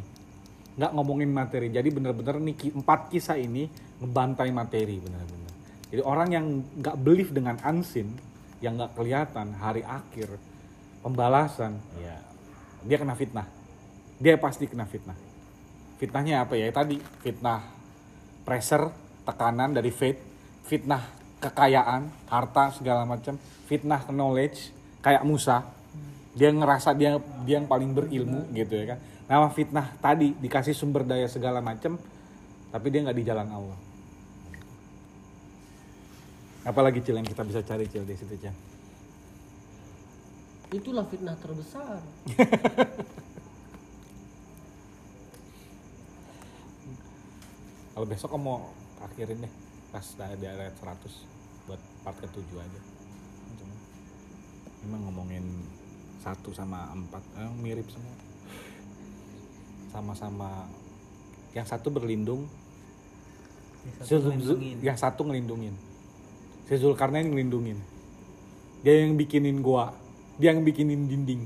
[0.80, 1.67] Nggak ngomongin materi.
[1.67, 3.67] Jadi bener-bener nih empat kisah ini
[3.99, 5.51] ngebantai materi bener-bener.
[5.91, 6.45] Jadi orang yang
[6.80, 8.15] nggak believe dengan unseen,
[8.63, 10.39] yang nggak kelihatan hari akhir,
[11.03, 12.15] pembalasan, ya
[12.88, 13.47] dia kena fitnah.
[14.19, 15.19] Dia pasti kena fitnah.
[15.99, 16.71] Fitnahnya apa ya?
[16.71, 17.59] Tadi fitnah
[18.47, 18.88] pressure,
[19.27, 20.19] tekanan dari faith,
[20.63, 21.03] fitnah
[21.43, 23.36] kekayaan, harta segala macam,
[23.67, 24.71] fitnah knowledge
[25.03, 25.63] kayak Musa.
[26.36, 28.99] Dia ngerasa dia dia yang paling berilmu gitu ya kan.
[29.30, 32.01] Nama fitnah tadi dikasih sumber daya segala macam,
[32.73, 33.77] tapi dia nggak di jalan Allah.
[36.65, 38.49] Apalagi cil yang kita bisa cari cil di situ cil.
[40.73, 42.01] Itulah fitnah terbesar.
[47.93, 48.71] Kalau besok kamu mau
[49.05, 49.53] akhirin deh
[49.89, 52.80] pas di ayat 100 buat part ke-7 aja.
[54.88, 55.43] Memang ngomongin
[56.23, 58.28] satu sama empat eh, mirip semua.
[59.90, 60.70] Sama-sama
[61.52, 62.46] yang satu berlindung,
[64.00, 65.74] si Zul- Zul- yang satu ngelindungin.
[66.66, 67.78] Si Zulkarnain ngelindungin.
[68.80, 69.92] Dia yang bikinin gua,
[70.38, 71.44] dia yang bikinin dinding.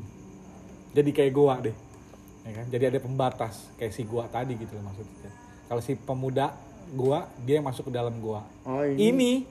[0.94, 1.74] Jadi kayak gua deh.
[2.44, 2.66] Ya kan?
[2.68, 5.32] Jadi ada pembatas kayak si gua tadi gitu loh maksudnya.
[5.66, 6.52] Kalau si pemuda
[6.92, 8.44] gua, dia yang masuk ke dalam gua.
[8.64, 9.48] Oh Ini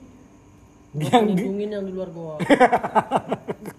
[0.93, 2.37] dia Gua yang di- yang di luar goa.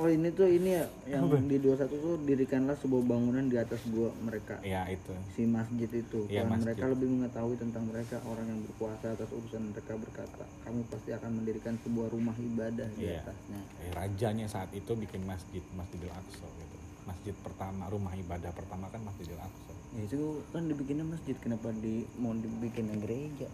[0.00, 4.08] Oh ini tuh ini ya yang di 21 tuh dirikanlah sebuah bangunan di atas gua
[4.18, 4.56] mereka.
[4.64, 5.12] ya itu.
[5.36, 6.24] Si masjid itu.
[6.24, 6.64] Karena masjid.
[6.64, 11.30] mereka lebih mengetahui tentang mereka orang yang berkuasa atas urusan mereka berkata, kami pasti akan
[11.36, 13.20] mendirikan sebuah rumah ibadah di Iya.
[13.20, 13.60] atasnya.
[13.78, 16.76] Eh, rajanya saat itu bikin masjid, Masjidil Aqsa gitu.
[17.04, 19.72] Masjid pertama, rumah ibadah pertama kan Masjidil Aqsa.
[19.90, 23.52] Ya itu kan dibikinnya masjid, kenapa di mau dibikin gereja?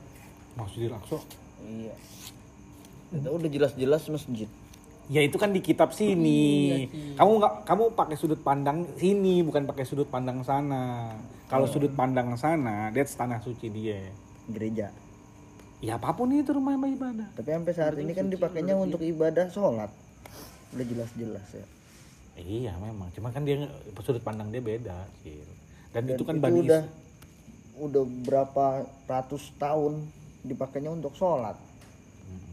[0.54, 1.18] Masjidil Aqsa.
[1.60, 1.94] Iya.
[3.10, 4.46] Itu udah jelas-jelas masjid.
[5.06, 6.86] Ya itu kan di kitab sini.
[7.14, 11.14] Kamu nggak, kamu pakai sudut pandang sini, bukan pakai sudut pandang sana.
[11.46, 14.02] Kalau sudut pandang sana, that's tanah suci dia.
[14.50, 14.90] Gereja.
[15.78, 17.30] Ya apa pun itu rumah ibadah.
[17.38, 19.92] Tapi sampai saat ini kan dipakainya untuk ibadah sholat.
[20.74, 21.66] Udah jelas-jelas ya.
[22.36, 23.64] Iya memang, cuma kan dia
[24.04, 25.40] sudut pandang dia beda, Cil.
[25.94, 26.82] Dan, Dan itu kan itu Bani udah
[27.76, 28.64] udah berapa
[29.08, 30.04] ratus tahun
[30.44, 31.56] dipakainya untuk sholat.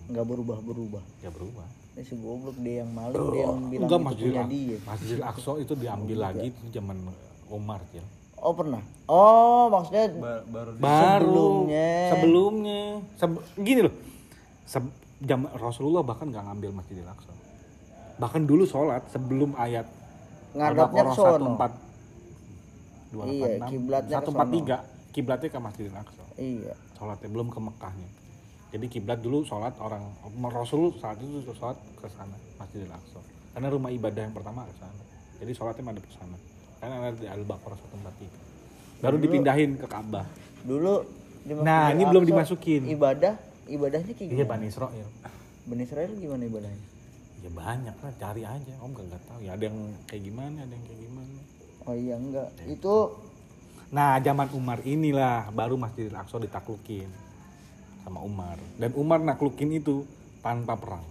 [0.07, 1.03] Nggak berubah-berubah.
[1.19, 1.82] ya berubah.
[1.93, 4.77] Ini si goblok dia yang maling, dia yang bilang Enggak itu Masjidil, punya dia.
[4.81, 6.97] Masjidil Aqsa itu diambil lagi itu zaman
[7.53, 8.05] Umar, Cil.
[8.43, 8.81] Oh pernah?
[9.07, 10.71] Oh maksudnya baru baru.
[10.81, 11.91] Sebelumnya.
[12.11, 12.81] sebelumnya.
[13.15, 13.93] Seb- gini loh.
[14.65, 17.31] Se- jam Rasulullah bahkan nggak ngambil Masjidil Aqsa
[18.13, 19.89] bahkan dulu sholat sebelum ayat
[20.53, 21.57] ngadapnya ke sono.
[21.57, 21.73] 14
[23.13, 26.73] 286 Iya, kiblatnya ke 143 kiblatnya ke Masjidil Aqsa iya.
[26.97, 28.09] Sholatnya belum ke Mekahnya
[28.73, 30.01] jadi kiblat dulu sholat orang
[30.49, 33.21] Rasul saat itu sholat ke sana Masjidil Aqsa
[33.53, 35.01] karena rumah ibadah yang pertama ke sana.
[35.37, 36.37] Jadi sholatnya madep ke sana
[36.81, 40.25] karena ada di Al-Baqarah 143 baru dipindahin ke Ka'bah.
[40.65, 42.87] Dulu Nah, ini belum dimasukin.
[42.87, 43.35] ibadah
[43.67, 44.51] ibadahnya kayak iya gimana?
[44.55, 45.07] Bani Israel.
[45.67, 46.85] Bani Israel gimana ibadahnya?
[47.43, 48.11] Ya banyak lah.
[48.15, 48.73] Cari aja.
[48.79, 49.39] Om gak, tahu.
[49.43, 51.39] Ya ada yang kayak gimana ada yang kayak gimana.
[51.83, 52.47] Oh iya enggak.
[52.63, 52.95] Itu
[53.93, 57.11] nah zaman Umar inilah baru Masjidil Aqsa ditaklukin
[58.03, 58.59] sama Umar.
[58.75, 60.03] Dan Umar naklukin itu
[60.39, 61.03] tanpa perang.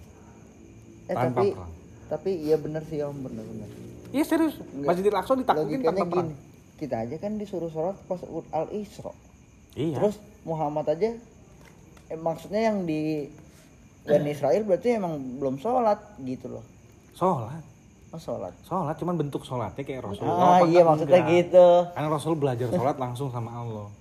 [1.08, 1.72] Eh tanpa tapi perang.
[2.06, 3.68] tapi iya bener sih om bener bener.
[4.12, 4.54] Iya serius.
[4.72, 6.28] Masjidil Aqsa ditaklukin tanpa perang.
[6.30, 8.18] gini kita aja kan disuruh sholat pas
[8.50, 9.14] al isra
[9.72, 9.94] iya.
[9.94, 11.14] Terus Muhammad aja
[12.08, 13.30] eh, maksudnya yang di
[14.02, 16.64] Bani Israel berarti emang belum sholat gitu loh.
[17.14, 17.62] Sholat?
[18.10, 18.50] Oh sholat.
[18.66, 20.84] Sholat cuman bentuk sholatnya kayak Rasul ah Oh, iya enggak.
[20.90, 21.68] maksudnya gitu.
[21.94, 23.88] Karena Rasul belajar sholat langsung sama Allah.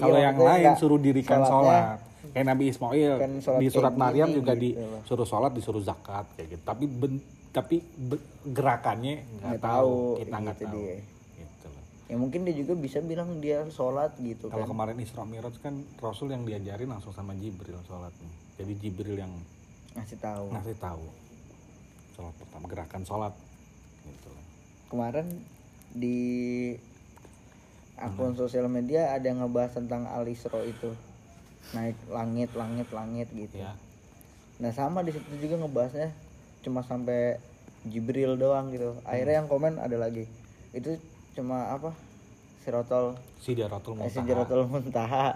[0.00, 0.80] Iya, kalau yang maksudnya lain enggak.
[0.80, 1.98] suruh dirikan Sholatnya sholat
[2.30, 3.12] kayak Nabi Ismail.
[3.18, 4.78] Kan di surat Maryam juga gitu.
[4.78, 6.62] disuruh sholat disuruh zakat kayak gitu.
[6.62, 9.90] Tapi ben- tapi be- gerakannya nggak tahu.
[10.14, 10.74] tahu, kita nggak gitu tahu.
[10.78, 10.96] dia.
[11.34, 11.82] gitu loh.
[12.06, 14.70] ya mungkin dia juga bisa bilang dia sholat gitu kalau kan.
[14.70, 18.30] kemarin Isra Miraj kan Rasul yang diajarin langsung sama Jibril sholatnya.
[18.54, 19.32] Jadi Jibril yang
[19.94, 20.46] ngasih tahu.
[20.54, 21.02] ngasih tahu.
[22.14, 23.34] Sholat pertama gerakan sholat.
[24.00, 24.44] Gitu loh.
[24.88, 25.26] kemarin
[25.90, 26.18] di
[27.94, 30.94] akun sosial media ada yang ngebahas tentang al isra itu
[31.76, 33.60] naik langit langit langit gitu.
[33.60, 33.74] Ya
[34.60, 36.12] nah sama di situ juga ngebahasnya
[36.60, 37.40] cuma sampai
[37.88, 38.92] Jibril doang gitu.
[39.08, 40.28] Akhirnya yang komen ada lagi.
[40.76, 41.00] Itu
[41.32, 41.96] cuma apa?
[42.60, 44.12] Sirotol eh, Muntaha.
[44.12, 45.28] Sidratul Muntaha.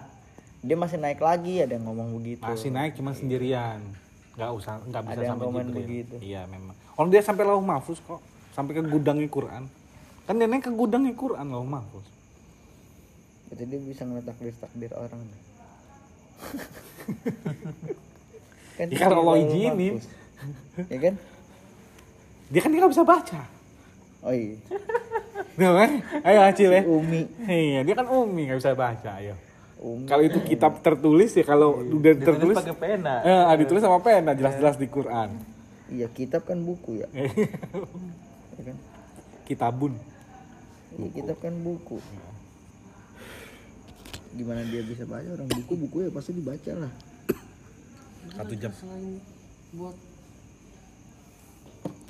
[0.61, 2.45] Dia masih naik lagi ada yang ngomong begitu.
[2.45, 3.81] Masih naik cuma sendirian.
[4.37, 5.77] Nggak usah nggak bisa Ada komen Jibril.
[5.81, 6.17] begitu.
[6.21, 6.77] iya memang.
[7.01, 8.21] Orang dia sampai lauh mahfuz kok.
[8.53, 9.65] Sampai ke gudangnya Quran.
[10.29, 12.05] Kan dia naik ke gudangnya Quran lauh mahfuz.
[13.49, 15.25] Itu dia bisa ngeliat takdir takdir orang
[18.77, 20.03] kan Ya, kalau Allah izinin.
[20.91, 21.15] ya kan?
[22.51, 23.41] Dia kan nggak bisa baca.
[24.25, 24.59] Oh iya.
[25.59, 25.91] Tuh kan?
[26.27, 26.83] Ayo acil ya.
[26.83, 27.23] Umi.
[27.47, 29.39] Iya dia kan umi nggak bisa baca ayo
[29.79, 30.09] Umi.
[30.09, 33.23] Kalau itu kitab tertulis ya kalau udah tertulis pakai pena.
[33.23, 35.31] Eh, ah, ditulis sama pena jelas-jelas di Quran.
[35.93, 37.09] Iya kitab kan buku ya.
[38.55, 38.77] Ya kan?
[39.47, 39.93] Kitabun.
[40.95, 41.99] Iya kitab kan buku
[44.35, 46.93] gimana dia bisa baca orang buku buku ya pasti dibaca lah
[48.33, 48.81] satu jam Hmm.
[48.81, 49.07] selain
[49.73, 49.97] buat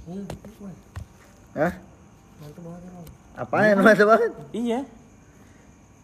[0.06, 0.24] ini
[1.54, 1.72] Hah?
[2.36, 3.06] mantep banget ya Rom.
[3.36, 4.80] apaan mantap banget iya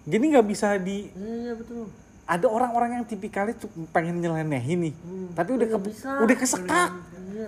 [0.03, 1.89] jadi nggak bisa di iya iya betul
[2.25, 4.95] ada orang-orang yang tipikalnya tuh pengen nyelenehin nih
[5.33, 6.11] tapi udah ke- bisa.
[6.18, 6.91] udah kesekak
[7.31, 7.47] Iya.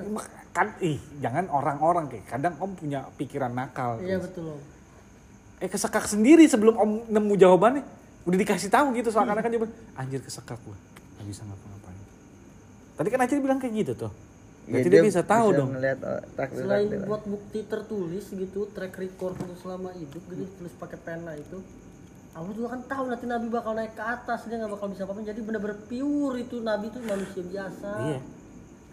[0.51, 4.61] kan ih jangan orang-orang kayak kadang om punya pikiran nakal iya betul Om.
[5.59, 7.85] eh kesekak sendiri sebelum om nemu jawabannya
[8.23, 10.79] udah dikasih tahu gitu soalnya kan jawaban anjir kesekak gua.
[11.19, 12.01] Nggak bisa ngapa-ngapain.
[12.95, 14.13] Tadi kan Acil bilang kayak gitu tuh.
[14.63, 15.75] Berarti Ya, dia, bisa tahu dong.
[15.75, 17.07] ngeliat oh, takdir selain takdir.
[17.11, 21.59] buat bukti tertulis gitu track record untuk selama hidup gitu tulis pakai pena itu
[22.33, 25.21] Allah juga kan tahu nanti Nabi bakal naik ke atas dia nggak bakal bisa apa-apa.
[25.27, 27.91] Jadi bener-bener pure itu Nabi itu manusia biasa.
[28.07, 28.21] Iya.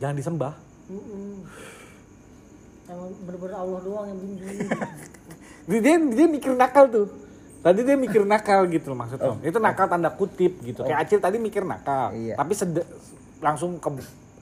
[0.02, 0.54] Jangan disembah.
[0.90, 1.34] Mm-mm.
[2.90, 4.58] Emang bener-bener Allah doang yang bimbing
[5.70, 7.08] dia, dia, dia mikir nakal tuh
[7.60, 10.84] tadi dia mikir nakal gitu loh maksud om itu nakal tanda kutip gitu.
[10.84, 12.16] Kayak Acil tadi mikir nakal.
[12.16, 12.36] Iya.
[12.36, 12.88] tapi sede-
[13.39, 13.89] langsung ke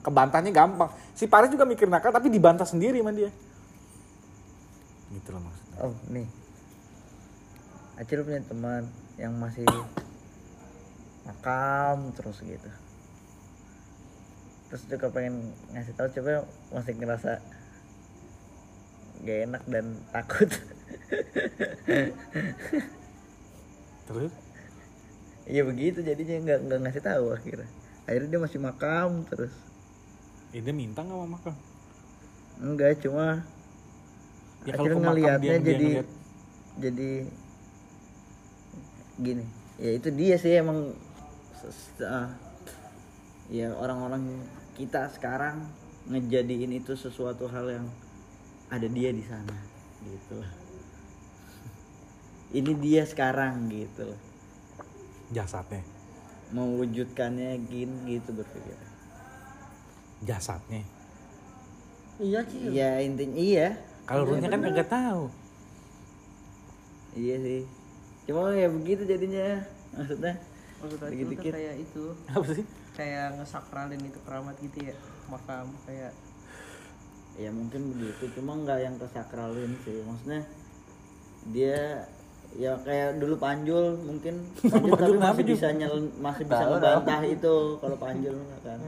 [0.02, 0.90] kebantahnya gampang.
[1.12, 3.34] Si Paris juga mikir nakal tapi dibantah sendiri sama dia.
[5.10, 5.78] Gitu loh maksudnya.
[5.82, 6.28] Oh nih.
[7.98, 8.86] Acil punya teman
[9.18, 9.66] yang masih
[11.26, 12.70] makam terus gitu.
[14.68, 17.32] Terus juga pengen ngasih tahu coba masih ngerasa
[19.18, 20.50] gak enak dan takut
[24.08, 24.34] terus?
[25.44, 26.36] Iya begitu jadinya.
[26.42, 27.70] Nggak nggak ngasih tahu akhirnya.
[28.08, 29.54] Akhirnya dia masih makam terus.
[30.56, 31.56] Eh, dia minta nggak sama makam?
[32.64, 33.44] Enggak cuma
[34.66, 36.08] ya akhirnya ngelihatnya jadi ngeliat.
[36.80, 37.12] jadi
[39.20, 39.46] gini.
[39.78, 40.96] Ya itu dia sih emang
[42.08, 42.32] ah,
[43.52, 44.42] ya orang-orang
[44.80, 45.68] kita sekarang
[46.08, 47.88] ngejadiin itu sesuatu hal yang
[48.72, 49.56] ada dia di sana
[50.04, 50.67] gitu lah
[52.56, 54.20] ini dia sekarang gitu loh.
[55.36, 55.84] Jasadnya.
[56.56, 58.78] Mewujudkannya gini gitu berpikir.
[60.24, 60.84] Jasadnya.
[62.18, 63.68] Iya sih iya intinya iya.
[64.08, 65.28] Kalau ruhnya kan kagak tahu.
[67.14, 67.62] Iya sih.
[68.26, 69.62] Cuma ya begitu jadinya
[69.94, 70.40] maksudnya.
[70.78, 71.52] Maksud aku tuh Dikit-dikit.
[71.54, 72.04] kayak itu.
[72.32, 72.66] Apa sih?
[72.96, 74.96] Kayak ngesakralin itu keramat gitu ya
[75.28, 76.16] makam kayak.
[77.38, 80.02] Ya mungkin begitu cuma nggak yang kesakralin sih.
[80.08, 80.42] Maksudnya
[81.52, 82.08] dia
[82.58, 84.36] ya kayak dulu Panjul mungkin.
[84.74, 88.34] Panjul, tapi masih bisa nyel, masih bisa ngebantah itu kalau Panjul
[88.66, 88.82] kan.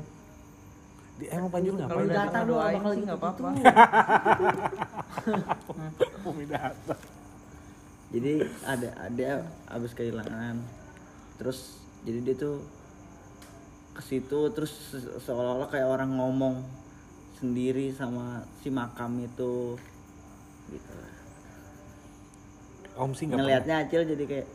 [1.20, 2.09] Di, emang Panjul Kalau ngapain?
[2.09, 3.49] datar datang lu doain bakal sih gitu nggak apa-apa.
[8.09, 8.34] Jadi
[8.65, 9.30] ada ada
[9.70, 10.57] abis kehilangan.
[11.38, 12.57] Terus jadi dia tuh
[13.93, 16.63] ke situ terus se- seolah-olah kayak orang ngomong
[17.38, 19.78] sendiri sama si makam itu.
[20.74, 21.09] Gitu
[23.00, 23.47] Om sih nggak pernah.
[23.47, 24.47] ngelihatnya acil jadi kayak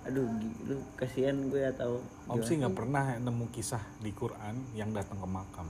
[0.00, 0.24] aduh
[0.64, 5.28] lu kasihan gue atau Om sih nggak pernah nemu kisah di Quran yang datang ke
[5.28, 5.68] makam.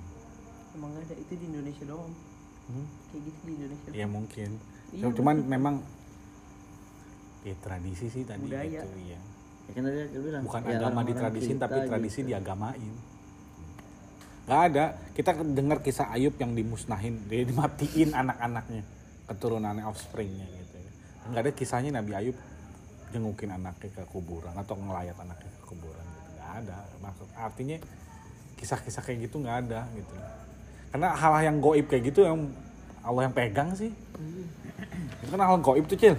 [0.70, 2.14] Emang ada itu di Indonesia doang.
[2.70, 2.86] Hmm?
[3.10, 3.88] Kayak gitu di Indonesia.
[3.90, 4.50] Ya mungkin.
[4.94, 5.74] Iya, Cuman memang
[7.42, 8.84] ya tradisi sih tadi Budaya.
[8.86, 9.18] gitu ya.
[9.66, 12.28] ya kan tadi Acil bilang Bukan ya agama ditradisin kita tapi tradisi gitu.
[12.30, 12.94] diagamain.
[14.46, 14.84] Gak ada.
[15.10, 18.82] Kita dengar kisah Ayub yang dimusnahin, dia dimatiin anak-anaknya,
[19.26, 20.69] keturunannya offspringnya gitu.
[21.30, 22.36] Gak ada kisahnya Nabi Ayub
[23.10, 26.30] jengukin anaknya ke kuburan atau ngelayat anaknya ke kuburan gitu.
[26.38, 26.76] Gak ada.
[27.02, 27.78] Maksud artinya
[28.60, 30.12] kisah-kisah kayak gitu nggak ada gitu.
[30.92, 32.52] Karena hal yang goib kayak gitu yang
[33.00, 33.88] Allah yang pegang sih.
[35.24, 36.14] Itu kan hal goib tuh cil.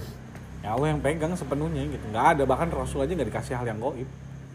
[0.65, 2.05] Ya Allah yang pegang sepenuhnya gitu.
[2.09, 4.09] Nggak ada bahkan Rasul aja nggak dikasih hal yang goib.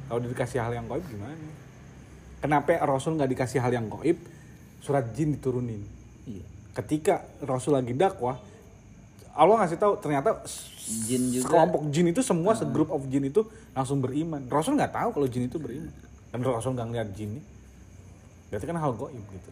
[0.06, 1.34] Kalau dikasih hal yang goib gimana?
[2.42, 4.18] Kenapa Rasul nggak dikasih hal yang goib?
[4.82, 5.82] Surat jin diturunin.
[6.26, 6.46] Iya.
[6.74, 8.38] Ketika Rasul lagi dakwah,
[9.36, 10.40] Allah ngasih tahu ternyata
[10.86, 11.50] Jin juga.
[11.50, 13.42] kelompok jin itu semua segroup of jin itu
[13.74, 14.46] langsung beriman.
[14.46, 15.90] Rasul nggak tahu kalau jin itu beriman.
[16.30, 17.42] Dan Rasul nggak ngeliat jinnya.
[18.48, 19.50] Berarti kan hal goib gitu.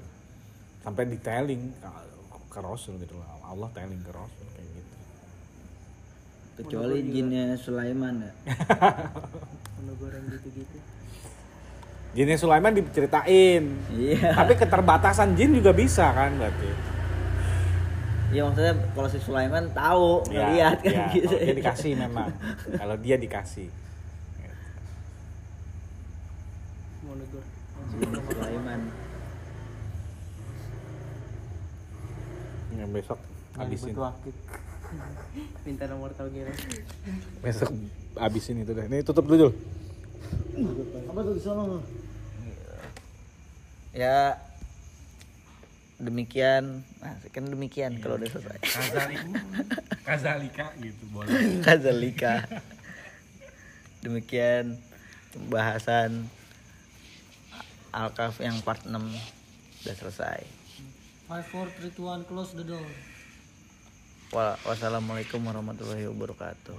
[0.86, 1.90] Sampai detailing ke,
[2.54, 3.26] ke Rasul gitu lah.
[3.50, 4.94] Allah telling ke Rasul kayak gitu.
[6.54, 8.32] kecuali jinnya Sulaiman ya
[9.98, 10.78] goreng gitu-gitu.
[12.14, 13.62] Jinnya Sulaiman diceritain.
[13.90, 16.93] iya Tapi keterbatasan jin juga bisa kan berarti.
[18.28, 21.28] Iya maksudnya kalau si Sulaiman tahu Ya, ngeliat kan ya, gitu.
[21.28, 22.28] kalau dia dikasih memang.
[22.74, 23.68] kalau dia dikasih.
[27.02, 27.44] Mau negur.
[27.94, 28.80] Jin Sulaiman.
[32.74, 33.18] Yang besok
[33.54, 33.94] habisin.
[35.64, 36.42] Minta nomor tauge
[37.40, 37.70] Besok
[38.16, 38.84] habisin itu deh.
[38.84, 39.54] Ini tutup dulu.
[41.06, 41.78] Apa tuh di sana?
[43.94, 44.42] Ya
[46.04, 48.58] demikian, nah, kan demikian kalau udah selesai.
[48.60, 49.40] Kazalika,
[50.08, 51.32] kazalika gitu boleh.
[51.60, 52.34] Kazalika.
[54.04, 54.76] Demikian
[55.32, 56.28] pembahasan
[57.88, 60.44] Alkaf yang part 6 udah selesai.
[61.24, 62.84] Five, four, three, two, one, close the door.
[64.28, 66.76] Wa- Wassalamualaikum warahmatullahi wabarakatuh.